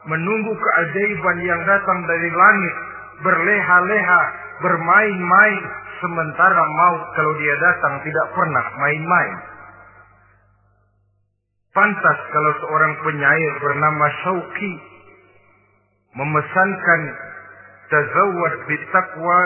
[0.06, 2.76] Menunggu keajaiban yang datang dari langit.
[3.26, 4.22] Berleha-leha,
[4.62, 5.64] bermain-main.
[6.00, 9.36] Sementara maut kalau dia datang tidak pernah main-main.
[11.76, 14.74] Pantas kalau seorang penyair bernama Syauqi
[16.18, 17.02] memesankan
[17.94, 19.40] tazawwad bitaqwa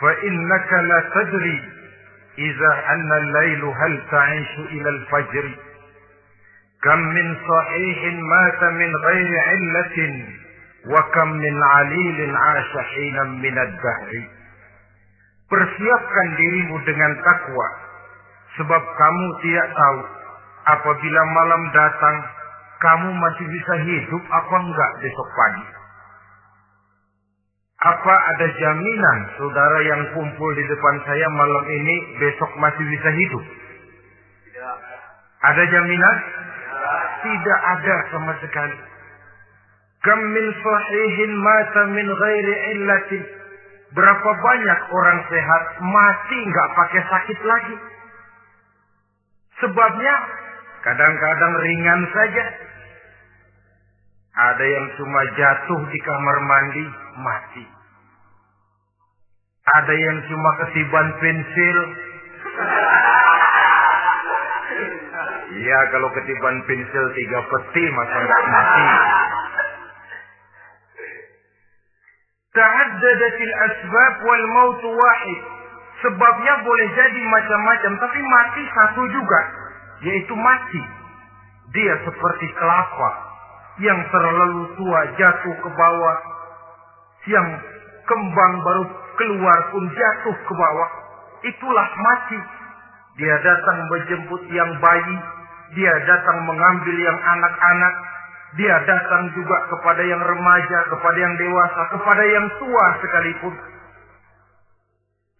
[0.00, 1.58] fa innaka la tadri
[2.38, 5.46] idza anna al-lailu hal ta'ishu ila al-fajr
[6.82, 10.12] kam min sahihin mata min ghairi illatin
[10.90, 14.37] wa kam min alilin 'asha hinan min ad-dahr
[15.48, 17.68] Persiapkan dirimu dengan takwa
[18.60, 20.00] sebab kamu tidak tahu
[20.68, 22.16] apabila malam datang,
[22.78, 25.66] kamu masih bisa hidup apa enggak besok pagi?
[27.78, 33.44] Apa ada jaminan saudara yang kumpul di depan saya malam ini besok masih bisa hidup?
[34.50, 34.76] Tidak.
[35.46, 36.16] Ada jaminan?
[37.22, 38.78] Tidak ada sama sekali.
[40.02, 43.37] Kam min sahihin mata min ghairi illatin.
[43.96, 47.76] Berapa banyak orang sehat mati nggak pakai sakit lagi.
[49.58, 50.14] Sebabnya
[50.78, 52.44] Kadang-kadang ringan saja.
[54.38, 56.86] Ada yang cuma jatuh di kamar mandi,
[57.18, 57.64] mati.
[59.68, 61.78] Ada yang cuma ketiban pensil.
[65.58, 68.86] Iya, kalau ketiban pensil tiga peti, masa nggak mati.
[72.58, 74.82] Ta'addadatil asbab wal maut.
[76.02, 79.40] Sebabnya boleh jadi macam-macam, tapi mati satu juga
[80.02, 80.82] yaitu mati.
[81.74, 83.10] Dia seperti kelapa
[83.82, 86.18] yang terlalu tua jatuh ke bawah,
[87.30, 87.46] yang
[88.06, 88.84] kembang baru
[89.18, 90.90] keluar pun jatuh ke bawah.
[91.46, 92.40] Itulah mati.
[93.18, 95.16] Dia datang menjemput yang bayi,
[95.74, 97.94] dia datang mengambil yang anak-anak,
[98.56, 103.54] dia datang juga kepada yang remaja, kepada yang dewasa, kepada yang tua sekalipun.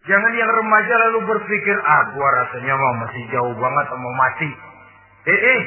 [0.08, 4.50] Jangan yang remaja lalu berpikir, ah gua rasanya mau masih jauh banget mau mati.
[5.28, 5.62] Eh, eh.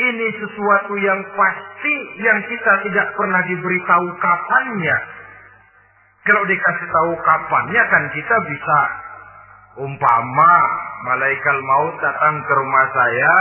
[0.00, 4.96] Ini sesuatu yang pasti yang kita tidak pernah diberitahu kapannya.
[6.24, 8.78] Kalau dikasih tahu kapannya kan kita bisa
[9.80, 10.54] umpama
[11.04, 13.34] malaikat maut datang ke rumah saya,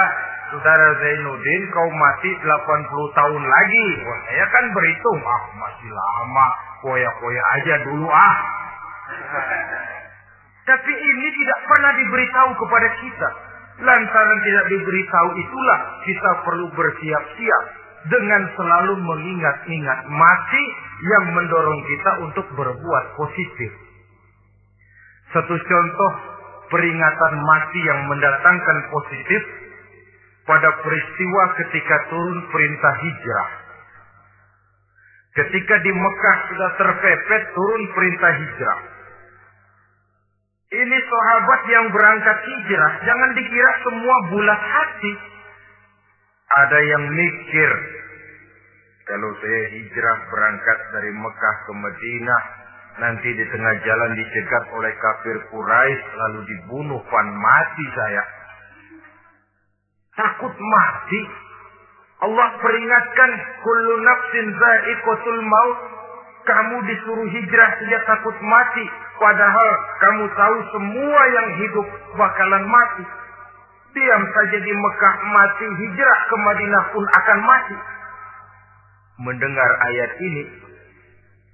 [0.49, 3.87] saudara Zainuddin kau mati 80 tahun lagi.
[4.03, 6.47] Wah, saya kan berhitung, ah masih lama,
[6.81, 8.35] poya-poya aja dulu ah.
[10.65, 13.29] Tapi ini tidak pernah diberitahu kepada kita.
[13.79, 17.63] Lantaran tidak diberitahu itulah kita perlu bersiap-siap
[18.11, 20.63] dengan selalu mengingat-ingat mati
[20.99, 23.71] yang mendorong kita untuk berbuat positif.
[25.31, 26.11] Satu contoh
[26.69, 29.41] peringatan mati yang mendatangkan positif
[30.47, 33.49] pada peristiwa ketika turun perintah hijrah.
[35.29, 38.79] Ketika di Mekah sudah terpepet turun perintah hijrah.
[40.69, 45.13] Ini sahabat yang berangkat hijrah, jangan dikira semua bulat hati.
[46.49, 47.71] Ada yang mikir,
[49.09, 52.43] Kalau saya hijrah berangkat dari Mekah ke Madinah,
[53.01, 58.38] nanti di tengah jalan dicegat oleh kafir Quraisy lalu dibunuh pan mati saya.
[60.19, 61.21] Takut mati.
[62.19, 63.31] Allah peringatkan
[63.63, 65.79] kullu nafsin za'iqatul maut.
[66.43, 68.85] Kamu disuruh hijrah saja takut mati.
[69.15, 69.69] Padahal
[70.03, 71.87] kamu tahu semua yang hidup
[72.19, 73.03] bakalan mati.
[73.95, 77.77] Diam saja di Mekah mati, hijrah ke Madinah pun akan mati.
[79.23, 80.43] Mendengar ayat ini,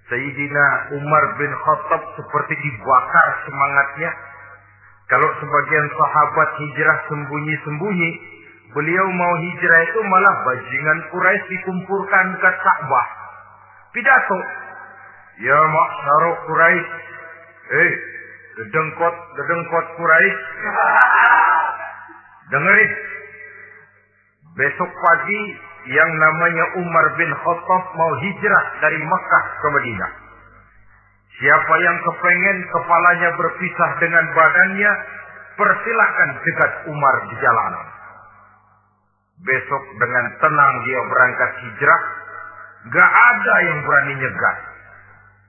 [0.10, 0.66] Sayyidina
[1.02, 4.12] Umar bin Khattab seperti dibakar semangatnya.
[5.06, 8.10] Kalau sebagian sahabat hijrah sembunyi-sembunyi,
[8.76, 13.08] beliau mau hijrah itu malah bajingan Quraisy dikumpulkan ke Ka'bah.
[13.96, 14.40] Pidato.
[15.40, 16.92] Ya maksaro Quraisy.
[17.72, 17.94] Eh,
[18.60, 20.44] dedengkot, dedengkot Quraisy.
[22.52, 22.92] Dengerin.
[24.60, 25.42] Besok pagi
[25.92, 30.12] yang namanya Umar bin Khattab mau hijrah dari Mekah ke Madinah.
[31.36, 34.92] Siapa yang kepengen kepalanya berpisah dengan badannya,
[35.60, 37.95] persilahkan dekat Umar di jalanan.
[39.44, 42.02] Besok dengan tenang dia berangkat hijrah,
[42.88, 44.58] gak ada yang berani nyegat.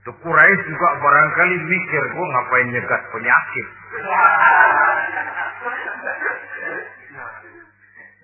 [0.07, 3.67] Tuh juga barangkali mikir, gue ngapain nyegat penyakit.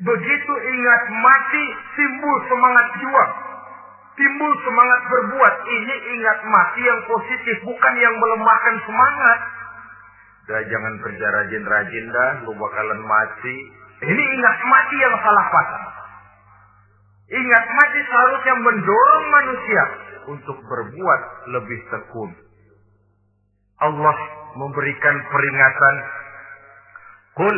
[0.03, 1.65] Begitu ingat mati,
[1.99, 3.33] timbul semangat juang.
[4.15, 5.55] Timbul semangat berbuat.
[5.63, 9.39] Ini ingat mati yang positif, bukan yang melemahkan semangat.
[10.47, 13.82] Dah jangan kerja rajin-rajin dah, lu bakalan mati.
[14.03, 15.87] Ini ingat mati yang salah pasang.
[17.33, 19.83] Ingat mati seharusnya mendorong manusia
[20.27, 21.21] untuk berbuat
[21.55, 22.31] lebih tekun.
[23.83, 24.17] Allah
[24.59, 25.95] memberikan peringatan.
[27.33, 27.57] Kul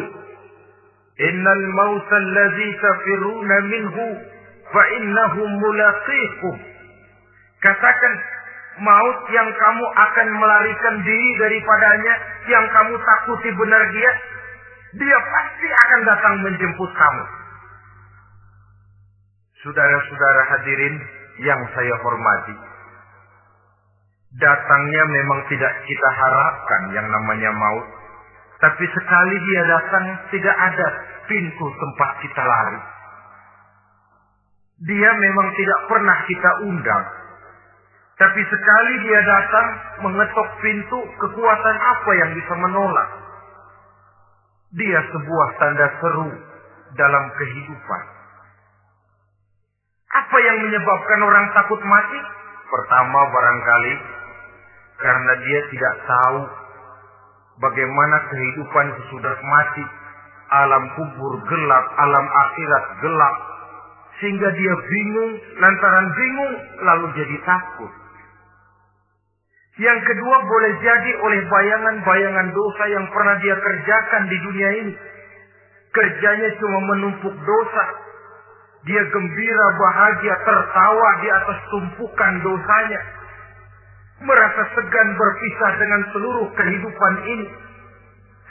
[1.18, 4.04] innal mauta allazi tafiruna minhu
[4.68, 5.42] fa innahu.
[7.64, 8.12] Katakan
[8.84, 12.14] maut yang kamu akan melarikan diri daripadanya,
[12.52, 14.12] yang kamu takuti benar dia,
[14.94, 17.24] dia pasti akan datang menjemput kamu.
[19.66, 20.94] Saudara-saudara hadirin
[21.42, 22.54] yang saya hormati,
[24.38, 27.86] datangnya memang tidak kita harapkan yang namanya maut.
[28.62, 30.88] Tapi sekali dia datang, tidak ada
[31.26, 32.80] pintu tempat kita lari.
[34.84, 37.04] Dia memang tidak pernah kita undang.
[38.14, 39.66] Tapi sekali dia datang,
[40.06, 43.23] mengetok pintu, kekuatan apa yang bisa menolak?
[44.74, 46.28] Dia sebuah tanda seru
[46.98, 48.02] dalam kehidupan.
[50.14, 52.20] Apa yang menyebabkan orang takut mati?
[52.66, 53.94] Pertama barangkali
[54.98, 56.38] karena dia tidak tahu
[57.62, 59.84] bagaimana kehidupan sesudah mati.
[60.54, 63.36] Alam kubur gelap, alam akhirat gelap.
[64.22, 68.03] Sehingga dia bingung, lantaran bingung lalu jadi takut.
[69.74, 74.94] Yang kedua boleh jadi oleh bayangan-bayangan dosa yang pernah dia kerjakan di dunia ini.
[75.90, 77.84] Kerjanya cuma menumpuk dosa.
[78.86, 83.00] Dia gembira, bahagia, tertawa di atas tumpukan dosanya.
[84.22, 87.48] Merasa segan berpisah dengan seluruh kehidupan ini.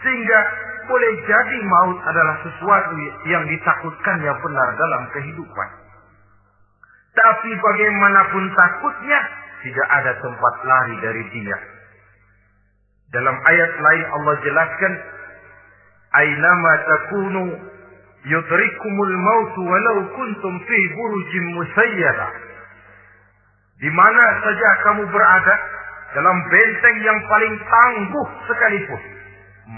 [0.03, 0.39] Sehingga
[0.91, 2.95] boleh jadi maut adalah sesuatu
[3.31, 5.69] yang ditakutkannya benar dalam kehidupan.
[7.13, 11.57] Tapi bagaimanapun takutnya, tidak ada tempat lari dari dia.
[13.15, 14.93] Dalam ayat lain Allah jelaskan,
[16.13, 17.43] Aynama takunu
[18.21, 22.27] yudrikumul mautu walau kuntum fi burujim musayyada.
[23.81, 25.55] Di mana saja kamu berada,
[26.13, 29.01] dalam benteng yang paling tangguh sekalipun,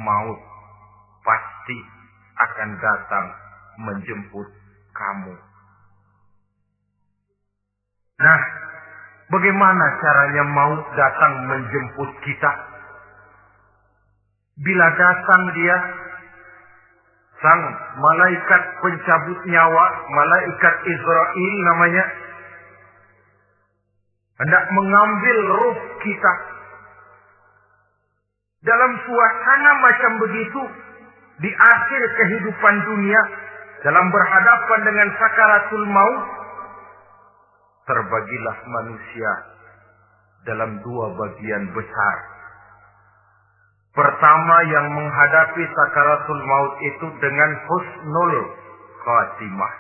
[0.04, 0.40] maut
[1.24, 1.80] pasti
[2.36, 3.26] akan datang
[3.80, 4.48] menjemput
[4.92, 5.36] kamu.
[8.16, 8.40] Nah,
[9.32, 12.52] bagaimana caranya maut datang menjemput kita?
[14.56, 15.78] Bila datang dia,
[17.44, 17.62] sang
[18.00, 22.04] malaikat pencabut nyawa, malaikat Israel namanya,
[24.40, 26.34] hendak mengambil ruh kita.
[28.66, 30.62] Dalam suasana macam begitu,
[31.44, 33.22] di akhir kehidupan dunia,
[33.84, 36.24] dalam berhadapan dengan sakaratul maut,
[37.86, 39.32] terbagilah manusia
[40.46, 42.16] dalam dua bagian besar.
[43.96, 48.34] Pertama yang menghadapi sakaratul maut itu dengan husnul
[49.06, 49.74] khatimah.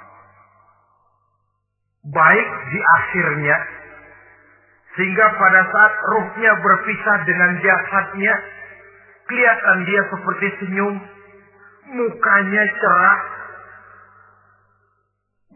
[2.05, 3.57] Baik di akhirnya,
[4.95, 8.33] sehingga pada saat ruhnya berpisah dengan jasadnya,
[9.27, 10.95] kelihatan dia seperti senyum,
[11.91, 13.19] mukanya cerah,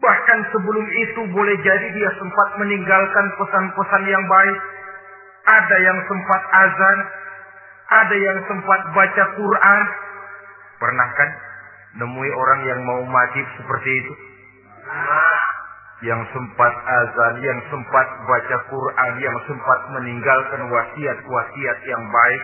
[0.00, 4.58] Bahkan sebelum itu boleh jadi dia sempat meninggalkan pesan-pesan yang baik.
[5.40, 6.98] Ada yang sempat azan,
[7.90, 9.80] ada yang sempat baca Quran.
[10.80, 11.30] Pernah kan
[12.00, 14.14] nemui orang yang mau mati seperti itu?
[16.00, 22.42] Yang sempat azan, yang sempat baca Quran, yang sempat meninggalkan wasiat-wasiat yang baik.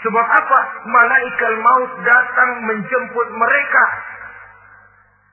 [0.00, 0.60] Sebab apa?
[0.86, 3.84] Malaikat maut datang menjemput mereka.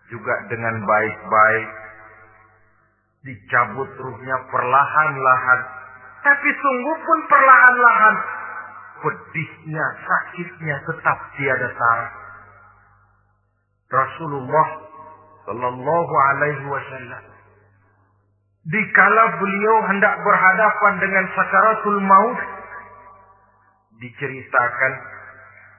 [0.10, 1.70] Juga dengan baik-baik.
[3.26, 5.62] Dicabut ruhnya perlahan-lahan.
[6.22, 8.16] Tapi sungguh pun perlahan-lahan.
[9.02, 12.08] Pedihnya, sakitnya tetap tiada tara.
[13.86, 14.86] Rasulullah
[15.46, 17.24] Sallallahu alaihi wasallam.
[18.66, 22.40] Dikala beliau hendak berhadapan dengan sakaratul maut,
[24.02, 24.94] diceritakan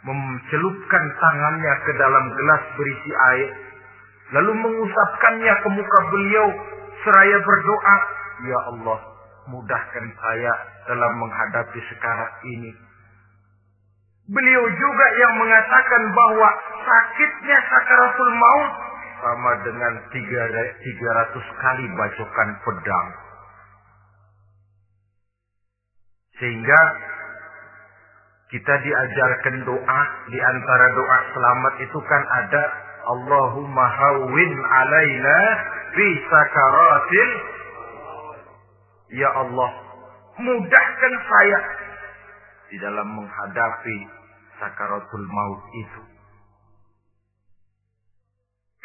[0.07, 3.49] mencelupkan tangannya ke dalam gelas berisi air
[4.35, 6.49] lalu mengusapkannya ke muka beliau
[7.07, 7.97] seraya berdoa
[8.47, 8.99] ya Allah
[9.47, 10.53] mudahkan saya
[10.91, 12.72] dalam menghadapi sekarat ini.
[14.27, 16.49] Beliau juga yang mengatakan bahwa
[16.83, 18.72] sakitnya sakaratul maut
[19.22, 23.09] sama dengan 300 kali bacokan pedang.
[26.37, 26.81] Sehingga
[28.51, 32.62] kita diajarkan doa di antara doa selamat itu kan ada
[33.07, 35.38] Allahumma hawwin alaina
[35.94, 37.30] fi sakaratil.
[39.16, 39.70] Ya Allah
[40.42, 41.61] mudahkan saya
[42.68, 43.96] di dalam menghadapi
[44.59, 46.02] sakaratul maut itu.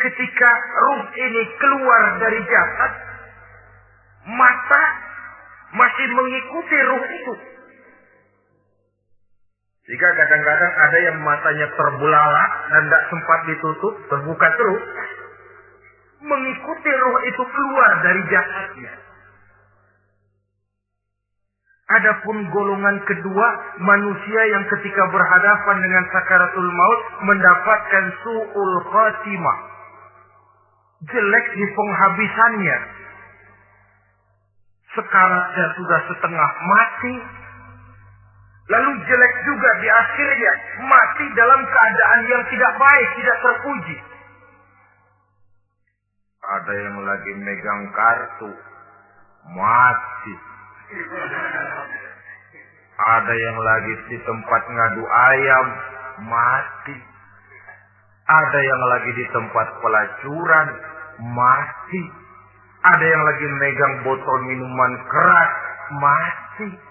[0.01, 0.49] Ketika
[0.81, 2.93] ruh ini keluar dari jasad
[4.29, 4.83] mata
[5.73, 7.33] masih mengikuti ruh itu
[9.91, 14.83] jika kadang-kadang ada yang matanya terbulalak dan tidak sempat ditutup, terbuka terus,
[16.23, 18.93] mengikuti roh itu keluar dari jasadnya.
[21.91, 23.47] Adapun golongan kedua,
[23.83, 29.57] manusia yang ketika berhadapan dengan sakaratul maut mendapatkan su'ul khatimah.
[31.03, 32.77] Jelek di penghabisannya.
[34.95, 37.40] Sekaratnya sudah setengah mati,
[38.71, 40.53] Lalu jelek juga di akhirnya
[40.87, 43.97] mati dalam keadaan yang tidak baik, tidak terpuji.
[46.41, 48.51] Ada yang lagi megang kartu,
[49.51, 50.35] mati.
[52.95, 55.67] Ada yang lagi di tempat ngadu ayam,
[56.31, 56.97] mati.
[58.23, 60.67] Ada yang lagi di tempat pelacuran,
[61.27, 62.03] mati.
[62.87, 65.51] Ada yang lagi megang botol minuman keras,
[65.99, 66.90] mati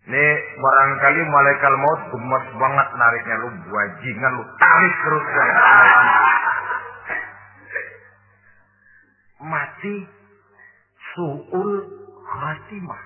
[0.00, 0.26] ini
[0.56, 5.48] barangkali malaikat maut gemes banget nariknya lu bajingan lu tarik terus kan.
[9.40, 9.96] Mati
[11.12, 11.72] suul
[12.24, 13.02] khatimah.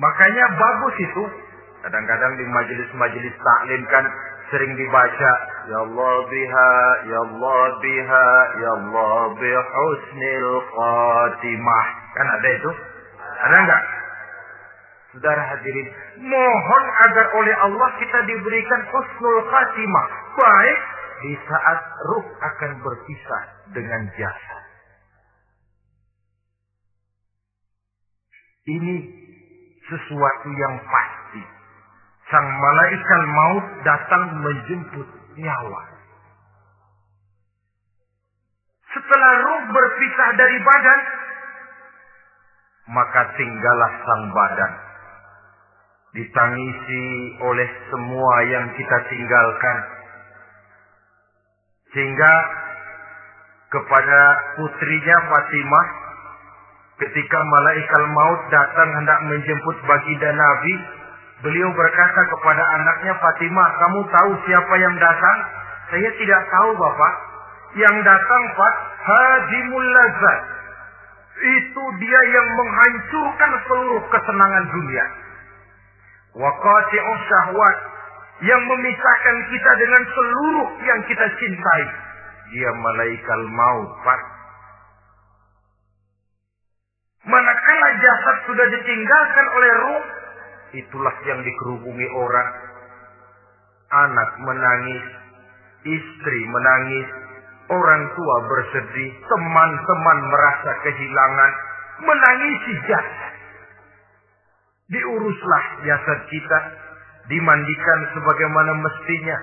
[0.00, 1.24] Makanya bagus itu.
[1.84, 4.04] Kadang-kadang di majelis-majelis taklim kan
[4.48, 5.32] sering dibaca
[5.68, 6.72] ya Allah biha
[7.12, 11.86] ya Allah biha ya Allah bihusnil khatimah.
[12.16, 12.72] Kan ada itu?
[13.44, 13.84] Ada enggak?
[15.14, 15.88] Saudara hadirin,
[16.26, 20.06] mohon agar oleh Allah kita diberikan husnul khatimah.
[20.34, 20.80] Baik
[21.22, 21.80] di saat
[22.10, 24.64] ruh akan berpisah dengan jasad.
[28.64, 28.94] Ini
[29.86, 31.44] sesuatu yang pasti.
[32.32, 35.82] Sang malaikat maut datang menjemput nyawa.
[38.88, 41.00] Setelah ruh berpisah dari badan,
[42.88, 44.72] maka tinggallah sang badan.
[46.14, 47.04] Ditangisi
[47.42, 49.78] oleh semua yang kita tinggalkan.
[51.90, 52.32] Sehingga
[53.72, 54.20] kepada
[54.58, 55.86] putrinya Fatimah
[57.02, 60.74] ketika malaikat maut datang hendak menjemput baginda Nabi,
[61.42, 65.38] beliau berkata kepada anaknya Fatimah, "Kamu tahu siapa yang datang?"
[65.90, 67.12] "Saya tidak tahu, Bapak."
[67.74, 70.53] "Yang datang, Pak, Hadimul Lazat."
[71.34, 75.04] Itu dia yang menghancurkan seluruh kesenangan dunia.
[76.38, 77.76] Waqati'us syahwat
[78.42, 81.84] yang memisahkan kita dengan seluruh yang kita cintai.
[82.54, 84.20] Dia malaikat maut, Pak.
[87.24, 90.04] Manakala jasad sudah ditinggalkan oleh ruh,
[90.76, 92.48] itulah yang dikerubungi orang.
[93.94, 95.04] Anak menangis,
[95.88, 97.08] istri menangis,
[97.74, 101.52] orang tua bersedih, teman-teman merasa kehilangan,
[102.02, 103.34] menangisi jasad.
[104.94, 106.58] Diuruslah jasad kita,
[107.28, 109.38] dimandikan sebagaimana mestinya.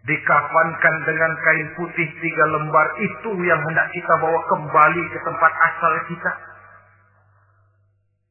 [0.00, 5.92] Dikafankan dengan kain putih tiga lembar itu yang hendak kita bawa kembali ke tempat asal
[6.08, 6.32] kita.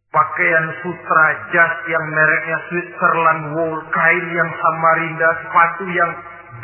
[0.09, 6.11] Pakaian sutra jas yang mereknya Switzerland wool, kain yang Samarinda, sepatu yang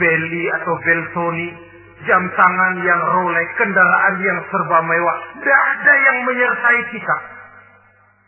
[0.02, 1.50] Belly atau Beltoni,
[2.06, 5.18] jam tangan yang Rolex, kendaraan yang serba mewah.
[5.42, 7.16] Tidak ada yang menyertai kita.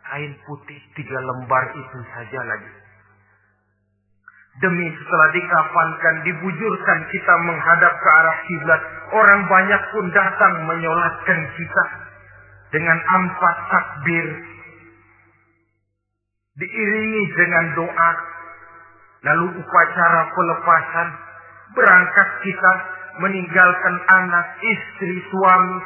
[0.08, 2.74] Kain putih tiga lembar itu saja lagi.
[4.58, 8.82] Demi setelah dikafankan, dibujurkan kita menghadap ke arah kiblat,
[9.14, 11.84] orang banyak pun datang menyolatkan kita
[12.74, 14.28] dengan empat takbir,
[16.58, 18.12] diiringi dengan doa,
[19.30, 21.08] lalu upacara pelepasan,
[21.78, 25.78] berangkat kita meninggalkan anak, istri, suami,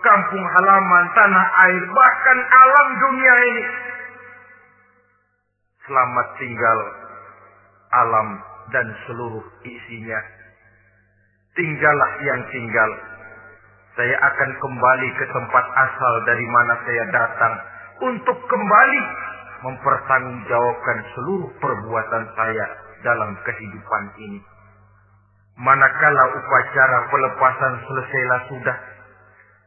[0.00, 3.64] kampung halaman, tanah air, bahkan alam dunia ini.
[5.88, 6.78] Selamat tinggal
[7.92, 8.28] alam
[8.72, 10.20] dan seluruh isinya.
[11.56, 12.90] Tinggallah yang tinggal.
[13.98, 17.54] Saya akan kembali ke tempat asal dari mana saya datang
[17.98, 19.00] untuk kembali
[19.66, 22.66] mempertanggungjawabkan seluruh perbuatan saya
[23.02, 24.38] dalam kehidupan ini.
[25.58, 28.78] Manakala upacara pelepasan selesailah sudah,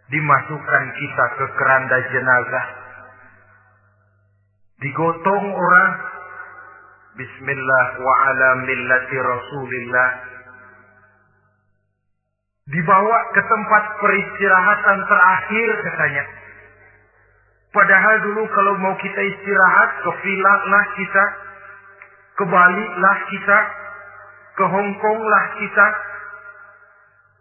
[0.08, 2.66] dimasukkan kita ke keranda jenazah.
[4.80, 5.92] Digotong orang,
[7.12, 10.10] Bismillah wa ala millati Rasulillah.
[12.72, 16.24] Dibawa ke tempat peristirahatan terakhir katanya.
[17.76, 20.12] Padahal dulu kalau mau kita istirahat, ke
[20.48, 21.26] lah kita,
[22.40, 23.60] ke lah kita,
[24.56, 25.88] ke Hong Kong lah kita,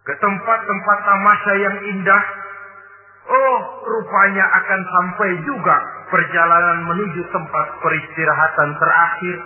[0.06, 2.24] ke tempat-tempat tamasya yang indah.
[3.30, 5.76] Oh, rupanya akan sampai juga
[6.10, 9.36] perjalanan menuju tempat peristirahatan terakhir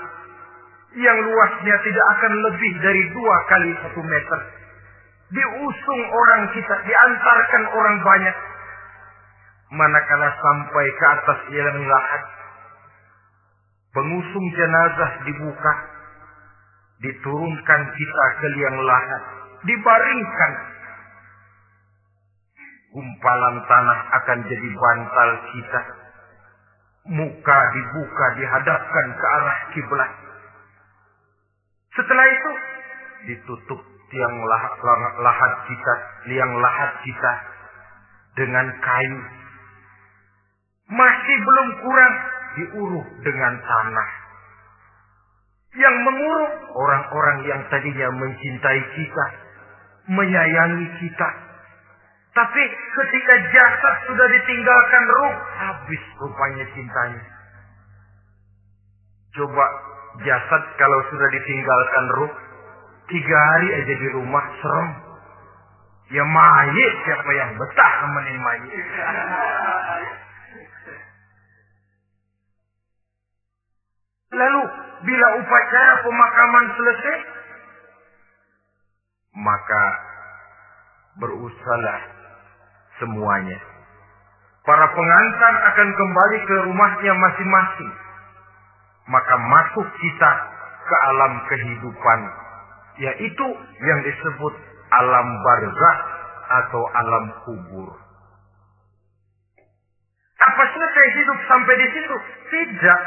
[0.95, 4.41] yang luasnya tidak akan lebih dari dua kali satu meter.
[5.35, 8.37] Diusung orang kita, diantarkan orang banyak.
[9.75, 12.23] Manakala sampai ke atas jalan lahat,
[13.91, 15.73] pengusung jenazah dibuka,
[17.05, 19.23] diturunkan kita ke liang lahat,
[19.69, 20.53] dibaringkan.
[22.95, 25.81] Gumpalan tanah akan jadi bantal kita.
[27.05, 30.13] Muka dibuka dihadapkan ke arah kiblat.
[31.93, 32.51] Setelah itu
[33.29, 34.73] ditutup tiang lahat,
[35.21, 35.95] lahat kita,
[36.33, 37.33] liang lahat kita
[38.39, 39.21] dengan kayu.
[40.95, 42.15] Masih belum kurang
[42.55, 44.24] diuruh dengan tanah.
[45.75, 49.27] Yang menguruk orang-orang yang tadinya mencintai kita,
[50.07, 51.29] menyayangi kita.
[52.35, 57.23] Tapi ketika jasad sudah ditinggalkan ruh, habis rupanya cintanya.
[59.35, 59.67] Coba
[60.23, 62.33] jasad kalau sudah ditinggalkan ruh,
[63.11, 64.91] tiga hari aja di rumah serem.
[66.15, 68.87] Ya mayit siapa yang betah nemenin mayit.
[74.35, 74.63] Lalu
[75.05, 77.19] bila upacara pemakaman selesai,
[79.37, 79.85] maka
[81.21, 82.01] berusahalah
[82.99, 83.59] semuanya.
[84.65, 87.93] Para pengantar akan kembali ke rumahnya masing-masing.
[89.05, 90.33] Maka masuk kita
[90.89, 92.21] ke alam kehidupan.
[92.97, 93.47] Yaitu
[93.85, 94.55] yang disebut
[94.89, 95.97] alam barzah
[96.65, 97.93] atau alam kubur.
[100.45, 102.17] Apa selesai hidup sampai di situ?
[102.49, 103.01] Tidak.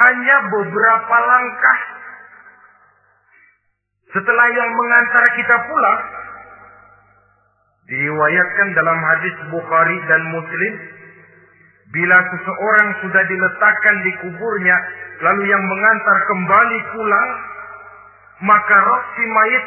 [0.00, 1.78] Hanya beberapa langkah
[4.10, 6.00] setelah yang mengantar kita pulang,
[7.86, 10.74] diriwayatkan dalam hadis Bukhari dan Muslim,
[11.94, 14.76] bila seseorang sudah diletakkan di kuburnya,
[15.22, 17.30] lalu yang mengantar kembali pulang,
[18.46, 19.64] maka roh si mayit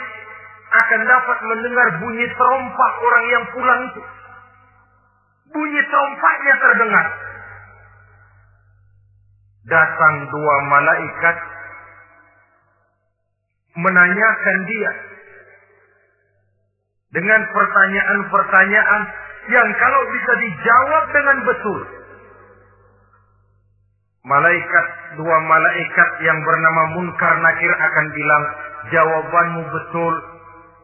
[0.73, 4.01] akan dapat mendengar bunyi terompak orang yang pulang itu.
[5.55, 7.07] Bunyi terompaknya terdengar.
[9.63, 11.37] Datang dua malaikat
[13.73, 14.91] menanyakan dia
[17.13, 19.01] dengan pertanyaan-pertanyaan
[19.53, 21.81] yang kalau bisa dijawab dengan betul.
[24.23, 24.85] Malaikat,
[25.19, 28.43] dua malaikat yang bernama Munkar Nakir akan bilang,
[28.87, 30.13] jawabanmu betul.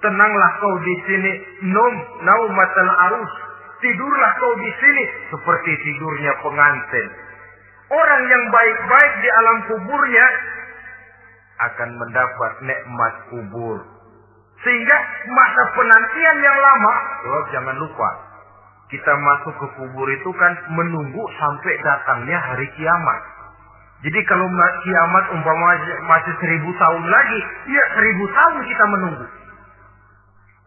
[0.03, 1.31] Tenanglah kau di sini,
[1.71, 3.33] nom, naumatal arus.
[3.79, 7.07] Tidurlah kau di sini seperti tidurnya pengantin.
[7.89, 10.25] Orang yang baik-baik di alam kuburnya
[11.59, 13.77] akan mendapat nikmat kubur.
[14.61, 14.97] Sehingga
[15.31, 16.93] masa penantian yang lama,
[17.33, 18.09] oh, jangan lupa,
[18.93, 23.21] kita masuk ke kubur itu kan menunggu sampai datangnya hari kiamat.
[23.99, 24.47] Jadi kalau
[24.85, 25.69] kiamat umpama
[26.07, 29.25] masih seribu tahun lagi, ya seribu tahun kita menunggu.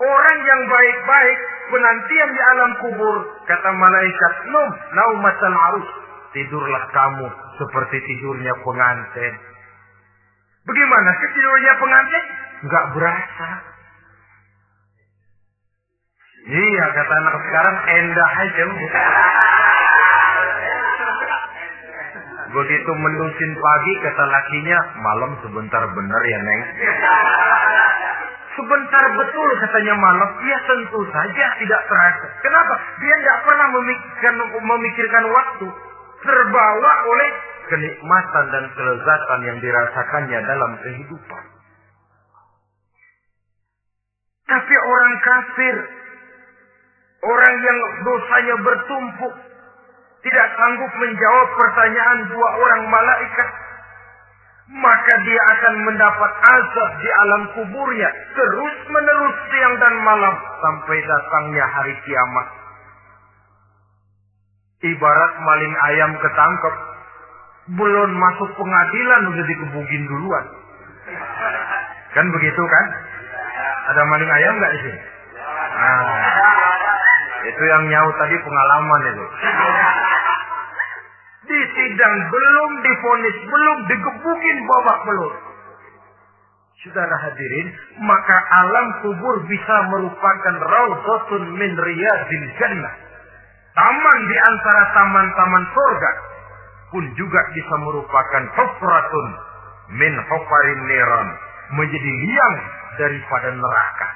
[0.02, 1.38] Orang yang baik-baik
[1.70, 3.16] penantian di alam kubur
[3.46, 4.68] kata malaikat num
[4.98, 6.01] naumatal arus
[6.32, 7.28] tidurlah kamu
[7.60, 9.34] seperti tidurnya pengantin.
[10.62, 12.24] Bagaimana sih tidurnya pengantin?
[12.62, 13.50] Enggak berasa.
[16.42, 18.64] Iya kata anak sekarang endah aja.
[22.52, 26.60] Begitu mendusin pagi kata lakinya malam sebentar bener ya neng.
[28.52, 30.30] Sebentar betul katanya malam.
[30.44, 32.26] Ya tentu saja tidak terasa.
[32.44, 32.74] Kenapa?
[33.00, 35.68] Dia tidak pernah memikirkan, memikirkan waktu.
[36.22, 37.30] Terbawa oleh
[37.66, 41.44] kenikmatan dan kelezatan yang dirasakannya dalam kehidupan.
[44.46, 45.76] Tapi orang kafir,
[47.24, 49.34] orang yang dosanya bertumpuk,
[50.22, 53.48] tidak sanggup menjawab pertanyaan dua orang malaikat,
[54.70, 61.64] maka dia akan mendapat azab di alam kuburnya terus menerus siang dan malam sampai datangnya
[61.66, 62.61] hari kiamat.
[64.82, 66.74] Ibarat maling ayam ketangkep,
[67.78, 70.46] belum masuk pengadilan udah dikebukin duluan.
[72.12, 72.86] Kan begitu kan?
[73.94, 75.00] Ada maling ayam nggak sini?
[75.72, 76.02] Nah,
[77.42, 79.26] itu yang nyaut tadi pengalaman itu.
[81.42, 85.34] Di sidang belum difonis, belum digebukin babak belur.
[86.82, 87.68] Saudara hadirin,
[88.02, 92.94] maka alam kubur bisa merupakan raudhatun min riyadil jannah.
[93.72, 96.10] Taman di antara taman-taman surga
[96.92, 99.26] pun juga bisa merupakan hufratun
[99.96, 101.28] min hufarin neron.
[101.72, 102.56] Menjadi liang
[103.00, 104.08] daripada neraka.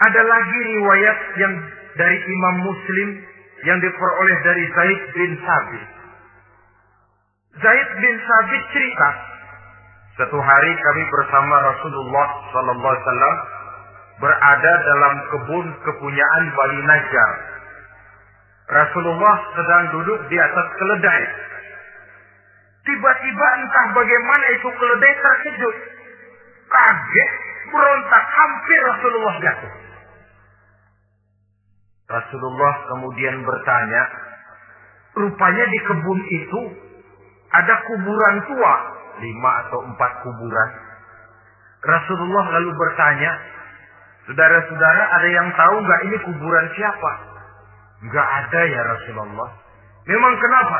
[0.00, 1.54] Ada lagi riwayat yang
[1.96, 3.08] dari Imam Muslim
[3.64, 5.84] yang diperoleh dari Zaid bin Sabit.
[7.60, 9.08] Zaid bin Sabit cerita,
[10.20, 13.36] satu hari kami bersama Rasulullah Sallallahu Alaihi Wasallam
[14.20, 17.32] berada dalam kebun kepunyaan Bani Najjar.
[18.70, 21.24] Rasulullah sedang duduk di atas keledai.
[22.86, 25.76] Tiba-tiba entah bagaimana itu keledai terkejut.
[26.70, 27.30] Kaget,
[27.74, 29.72] berontak, hampir Rasulullah jatuh.
[32.10, 34.02] Rasulullah kemudian bertanya,
[35.18, 36.60] rupanya di kebun itu
[37.50, 38.74] ada kuburan tua,
[39.18, 40.70] lima atau empat kuburan.
[41.82, 43.32] Rasulullah lalu bertanya,
[44.28, 47.12] saudara-saudara ada yang tahu nggak ini kuburan siapa?
[48.04, 49.50] Nggak ada ya Rasulullah.
[50.08, 50.78] Memang kenapa?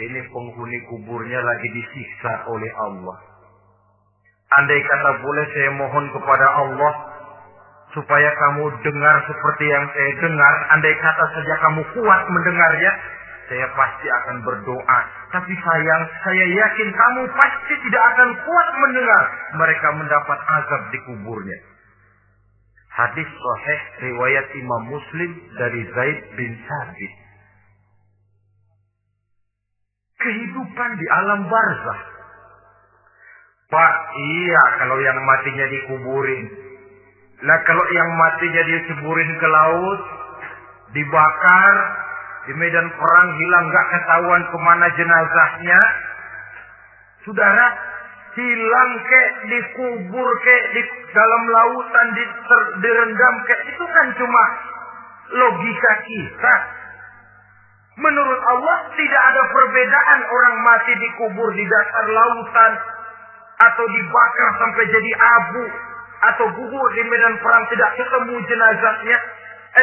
[0.00, 3.18] Ini penghuni kuburnya lagi disiksa oleh Allah.
[4.58, 6.92] Andai kata boleh saya mohon kepada Allah
[7.94, 10.54] supaya kamu dengar seperti yang saya dengar.
[10.74, 12.92] Andai kata saja kamu kuat mendengarnya,
[13.46, 15.00] saya pasti akan berdoa.
[15.30, 19.24] Tapi sayang, saya yakin kamu pasti tidak akan kuat mendengar
[19.58, 21.58] mereka mendapat azab di kuburnya.
[22.90, 27.12] Hadis sahih riwayat Imam Muslim dari Zaid bin Sabit.
[30.20, 32.00] Kehidupan di alam barzah.
[33.70, 36.46] Pak, iya kalau yang matinya dikuburin.
[37.46, 40.00] Lah kalau yang matinya diceburin ke laut,
[40.92, 41.74] dibakar,
[42.50, 45.80] di medan perang hilang nggak ketahuan ke mana jenazahnya.
[47.22, 47.66] Saudara,
[48.34, 54.42] hilang ke dikubur ke di dalam lautan di, ter, direndam ke itu kan cuma
[55.34, 56.54] logika kita.
[58.00, 62.72] Menurut Allah tidak ada perbedaan orang mati dikubur di dasar lautan
[63.60, 65.64] atau dibakar sampai jadi abu
[66.20, 69.18] atau gugur di medan perang tidak ketemu jenazahnya,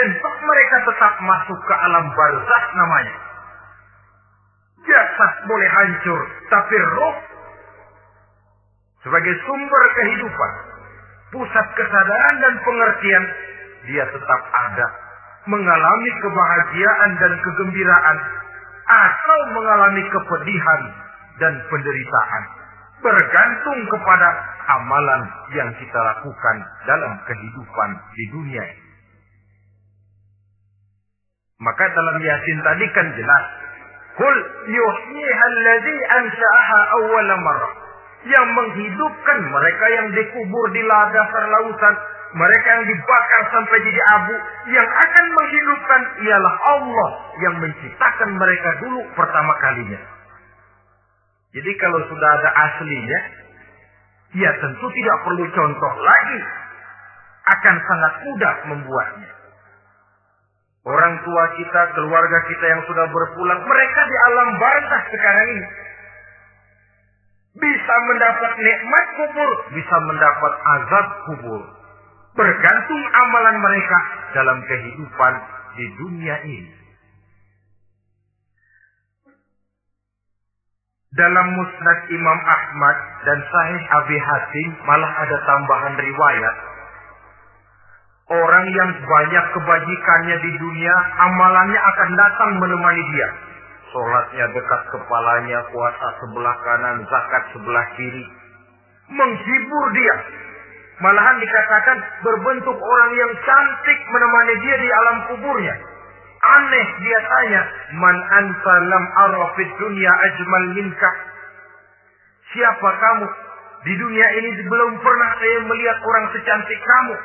[0.02, 3.16] entah mereka tetap masuk ke alam barzah namanya.
[4.88, 7.16] Jasad boleh hancur, tapi roh
[9.08, 10.52] sebagai sumber kehidupan,
[11.32, 13.24] pusat kesadaran dan pengertian,
[13.88, 14.88] dia tetap ada,
[15.48, 18.18] mengalami kebahagiaan dan kegembiraan,
[18.88, 20.82] atau mengalami kepedihan
[21.40, 22.44] dan penderitaan,
[23.00, 24.28] bergantung kepada
[24.76, 25.22] amalan
[25.56, 28.88] yang kita lakukan dalam kehidupan di dunia ini.
[31.64, 33.46] Maka dalam Yasin tadi kan jelas.
[34.20, 34.36] Kul
[34.68, 37.87] yuhyiha alladhi ansha'aha awwala marrah.
[38.26, 41.96] Yang menghidupkan mereka yang dikubur di dasar lautan.
[42.28, 44.36] Mereka yang dibakar sampai jadi abu.
[44.74, 47.10] Yang akan menghidupkan ialah Allah
[47.46, 50.02] yang menciptakan mereka dulu pertama kalinya.
[51.56, 53.20] Jadi kalau sudah ada aslinya,
[54.36, 56.40] ya tentu tidak perlu contoh lagi.
[57.48, 59.32] Akan sangat mudah membuatnya.
[60.88, 65.68] Orang tua kita, keluarga kita yang sudah berpulang, mereka di alam barzah sekarang ini.
[67.58, 71.64] Bisa mendapat nikmat kubur, bisa mendapat azab kubur.
[72.38, 74.00] Bergantung amalan mereka
[74.38, 75.34] dalam kehidupan
[75.74, 76.74] di dunia ini.
[81.18, 86.56] Dalam musnad Imam Ahmad dan Sahih Abi Hatim malah ada tambahan riwayat.
[88.28, 93.30] Orang yang banyak kebajikannya di dunia, amalannya akan datang menemani dia.
[93.88, 98.26] Sholatnya dekat kepalanya, puasa sebelah kanan, zakat sebelah kiri.
[99.08, 100.16] Menghibur dia.
[100.98, 105.76] Malahan dikatakan berbentuk orang yang cantik menemani dia di alam kuburnya.
[106.38, 107.62] Aneh dia tanya,
[108.02, 111.12] Man anta lam arafid dunia ajmal minka.
[112.52, 113.28] Siapa kamu?
[113.88, 117.16] Di dunia ini belum pernah saya melihat orang secantik kamu.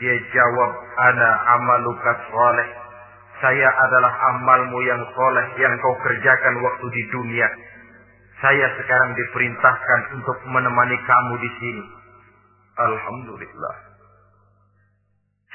[0.00, 1.30] Dia jawab, Ana
[1.60, 2.68] amaluka soleh.
[3.40, 7.48] Saya adalah amalmu yang soleh yang kau kerjakan waktu di dunia.
[8.44, 11.84] Saya sekarang diperintahkan untuk menemani kamu di sini.
[12.76, 13.74] Alhamdulillah.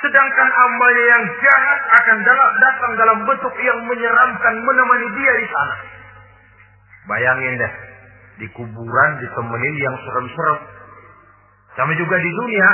[0.02, 2.18] Sedangkan amalnya yang jahat akan
[2.58, 5.76] datang dalam bentuk yang menyeramkan menemani dia di sana.
[7.06, 7.74] Bayangin deh,
[8.42, 10.60] di kuburan ditemenin yang serem-serem.
[11.78, 12.70] Sama juga di dunia,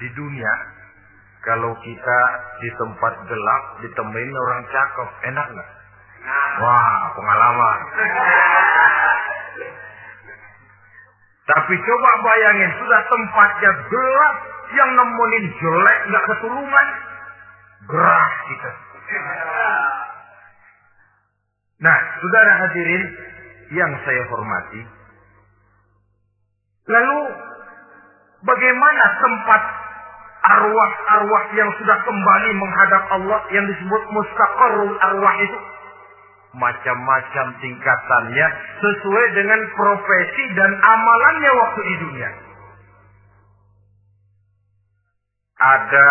[0.00, 0.73] di dunia
[1.44, 2.20] kalau kita
[2.64, 5.70] di tempat gelap ditemenin orang cakep, enak nggak?
[6.64, 7.80] Wah, pengalaman.
[11.44, 14.36] Tapi coba bayangin, sudah tempatnya gelap,
[14.72, 16.86] yang nemenin jelek nggak ketulungan,
[17.92, 18.70] gerah kita.
[21.84, 23.04] Nah, saudara hadirin
[23.76, 24.80] yang saya hormati,
[26.88, 27.18] lalu
[28.40, 29.62] bagaimana tempat
[30.44, 35.58] arwah-arwah yang sudah kembali menghadap Allah yang disebut mustaqarrul arwah itu?
[36.54, 38.46] macam-macam tingkatannya
[38.78, 42.30] sesuai dengan profesi dan amalannya waktu di dunia.
[45.54, 46.10] Ada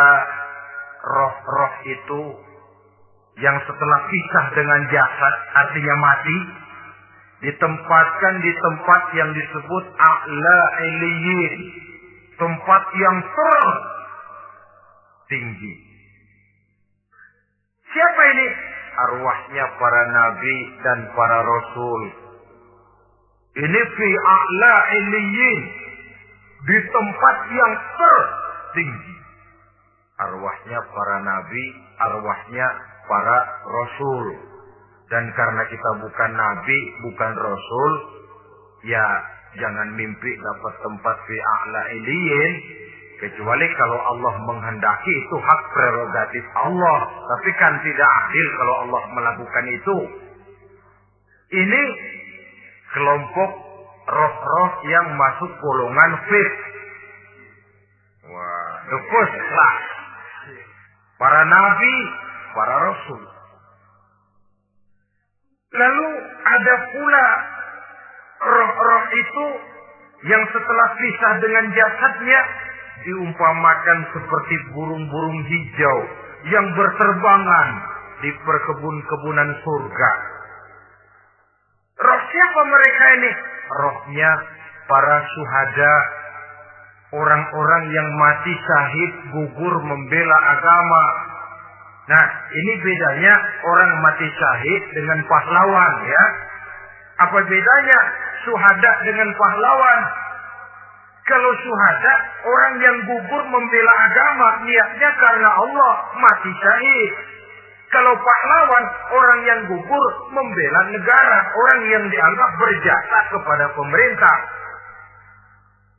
[1.03, 2.21] roh-roh itu
[3.41, 6.37] yang setelah pisah dengan jasad artinya mati
[7.43, 11.55] ditempatkan di tempat yang disebut a'la iliyin
[12.39, 13.17] tempat yang
[15.27, 15.73] tertinggi
[17.93, 18.47] siapa ini
[18.93, 22.01] arwahnya para nabi dan para rasul.
[23.53, 25.61] Ini fi a'la iliyin.
[26.63, 29.15] Di tempat yang tertinggi.
[30.13, 31.63] Arwahnya para nabi,
[32.01, 32.67] arwahnya
[33.05, 34.25] para rasul.
[35.11, 37.91] Dan karena kita bukan nabi, bukan rasul,
[38.89, 39.05] ya
[39.59, 42.53] jangan mimpi dapat tempat fi a'la iliyin
[43.23, 47.07] Kecuali kalau Allah menghendaki itu hak prerogatif Allah.
[47.07, 49.97] Tapi kan tidak adil kalau Allah melakukan itu.
[51.55, 51.83] Ini
[52.91, 53.51] kelompok
[54.11, 56.53] roh-roh yang masuk golongan fit.
[58.27, 59.83] Wah, the first class.
[61.15, 61.95] Para nabi,
[62.51, 63.23] para rasul.
[65.79, 66.07] Lalu
[66.43, 67.27] ada pula
[68.51, 69.45] roh-roh itu
[70.27, 72.41] yang setelah pisah dengan jasadnya
[73.03, 75.97] diumpamakan seperti burung-burung hijau
[76.51, 77.67] yang berterbangan
[78.23, 80.11] di perkebun-kebunan surga.
[82.03, 83.31] Roh siapa mereka ini?
[83.63, 84.31] Rohnya
[84.87, 85.95] para suhada,
[87.15, 91.05] orang-orang yang mati syahid gugur membela agama.
[92.03, 93.33] Nah, ini bedanya
[93.63, 96.25] orang mati syahid dengan pahlawan ya.
[97.23, 97.99] Apa bedanya
[98.43, 100.01] suhada dengan pahlawan?
[101.23, 102.13] Kalau syuhada,
[102.43, 107.13] orang yang gugur membela agama, niatnya karena Allah, mati syahid.
[107.95, 110.05] Kalau pahlawan, orang yang gugur
[110.35, 114.37] membela negara, orang yang dianggap berjasa kepada pemerintah.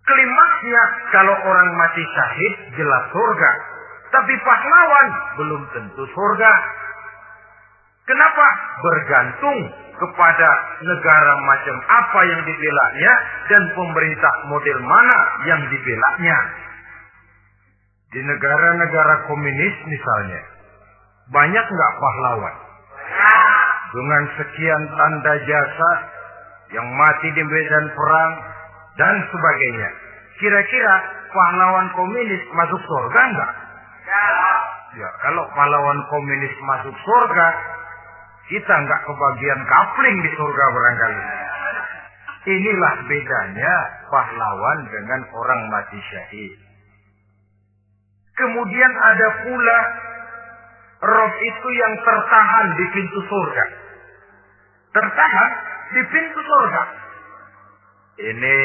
[0.05, 0.83] Klimaksnya,
[1.17, 3.51] kalau orang mati syahid, jelas surga.
[4.13, 5.09] Tapi pahlawan,
[5.41, 6.53] belum tentu surga.
[8.05, 8.47] Kenapa?
[8.85, 10.51] Bergantung kepada
[10.83, 13.13] negara macam apa yang dibelanya
[13.51, 16.39] dan pemerintah model mana yang dibelanya.
[18.15, 20.43] Di negara-negara komunis misalnya,
[21.35, 22.57] banyak nggak pahlawan?
[23.95, 25.91] Dengan sekian tanda jasa
[26.75, 28.33] yang mati di medan perang
[28.99, 29.91] dan sebagainya.
[30.39, 30.95] Kira-kira
[31.31, 33.53] pahlawan komunis masuk surga enggak?
[34.95, 37.49] Ya, kalau pahlawan komunis masuk surga,
[38.45, 41.23] kita nggak kebagian kapling di surga barangkali.
[42.45, 43.75] Inilah bedanya
[44.13, 46.55] pahlawan dengan orang mati syahid.
[48.37, 49.79] Kemudian ada pula
[51.09, 53.65] roh itu yang tertahan di pintu surga.
[54.93, 55.51] Tertahan
[55.97, 56.83] di pintu surga.
[58.15, 58.59] Ini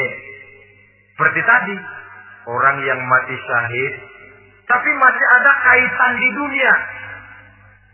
[1.20, 1.76] seperti tadi,
[2.48, 3.94] orang yang mati syahid,
[4.64, 6.74] tapi masih ada kaitan di dunia.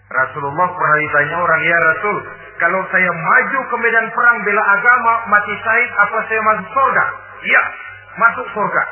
[0.06, 2.16] Rasulullah pernah ditanya orang, ya Rasul,
[2.62, 7.04] kalau saya maju ke medan perang bela agama, mati syahid, apa saya masuk surga?
[7.42, 7.62] Iya,
[8.14, 8.82] masuk surga.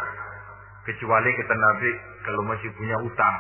[0.91, 1.91] Kecuali kata Nabi,
[2.27, 3.37] kalau masih punya utang.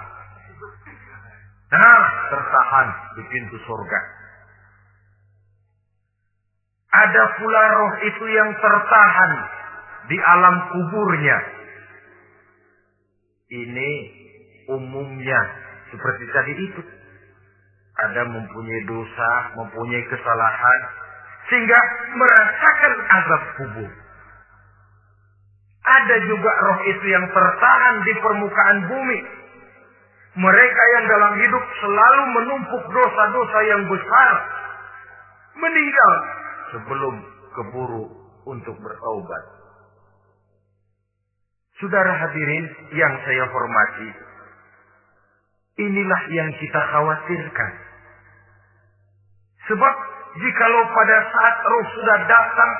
[1.74, 4.00] Nah, tertahan di pintu surga.
[6.94, 9.32] Ada pula roh itu yang tertahan
[10.06, 11.38] di alam kuburnya.
[13.50, 13.90] Ini
[14.70, 15.40] umumnya
[15.90, 16.80] seperti tadi itu.
[17.94, 20.80] Ada mempunyai dosa, mempunyai kesalahan,
[21.46, 21.78] sehingga
[22.18, 23.90] merasakan azab kubur.
[25.84, 29.20] Ada juga roh itu yang tertahan di permukaan bumi.
[30.34, 34.30] Mereka yang dalam hidup selalu menumpuk dosa-dosa yang besar.
[35.54, 36.12] Meninggal
[36.74, 37.14] sebelum
[37.54, 38.04] keburu
[38.48, 39.44] untuk bertaubat.
[41.78, 42.64] Saudara hadirin
[42.96, 44.10] yang saya hormati,
[45.84, 47.72] inilah yang kita khawatirkan.
[49.64, 49.94] Sebab
[50.36, 52.72] jikalau pada saat roh sudah datang,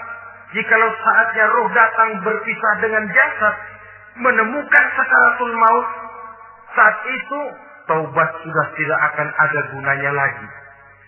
[0.53, 3.55] jikalau saatnya roh datang berpisah dengan jasad,
[4.21, 5.89] menemukan sakaratul maut,
[6.75, 7.41] saat itu
[7.89, 10.49] taubat sudah tidak akan ada gunanya lagi.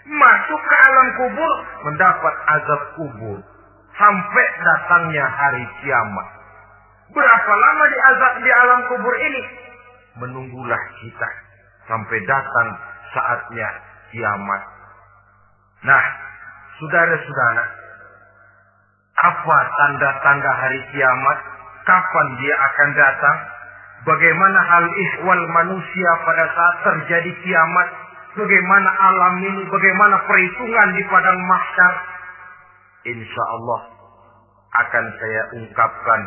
[0.07, 3.39] Masuk ke alam kubur, mendapat azab kubur.
[3.97, 6.29] Sampai datangnya hari kiamat.
[7.11, 9.43] Berapa lama di azab di alam kubur ini?
[10.21, 11.29] Menunggulah kita
[11.89, 12.69] sampai datang
[13.17, 13.69] saatnya
[14.13, 14.76] kiamat.
[15.85, 16.05] Nah,
[16.81, 17.65] saudara-saudara,
[19.17, 21.39] apa tanda-tanda hari kiamat?
[21.87, 23.39] Kapan dia akan datang?
[24.07, 27.89] Bagaimana hal ihwal manusia pada saat terjadi kiamat?
[28.37, 29.63] Bagaimana alam ini?
[29.67, 31.95] Bagaimana perhitungan di padang mahsyar?
[33.07, 33.81] Insya Allah
[34.77, 36.21] akan saya ungkapkan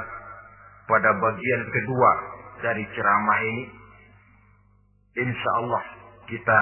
[0.89, 2.11] pada bagian kedua
[2.65, 3.65] dari ceramah ini.
[5.21, 5.83] Insya Allah
[6.25, 6.59] kita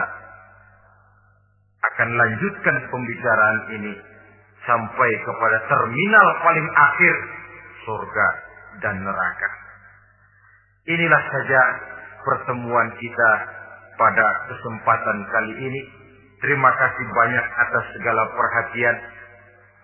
[1.94, 3.94] akan lanjutkan pembicaraan ini
[4.68, 7.16] sampai kepada terminal paling akhir
[7.88, 8.28] surga
[8.84, 9.50] dan neraka.
[10.88, 11.62] Inilah saja
[12.24, 13.32] pertemuan kita
[13.96, 15.82] pada kesempatan kali ini.
[16.38, 18.96] Terima kasih banyak atas segala perhatian.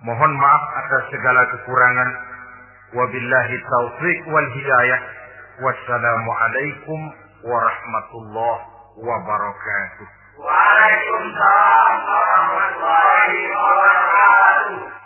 [0.06, 2.10] Mohon maaf atas segala kekurangan.
[2.94, 5.02] Wabillahi taufiq wal hidayah.
[5.66, 7.00] Wassalamualaikum
[7.42, 8.64] warahmatullahi
[9.02, 10.23] wabarakatuh.
[10.38, 15.03] Waalaikumsalam warahmatullahi wabarakatuh.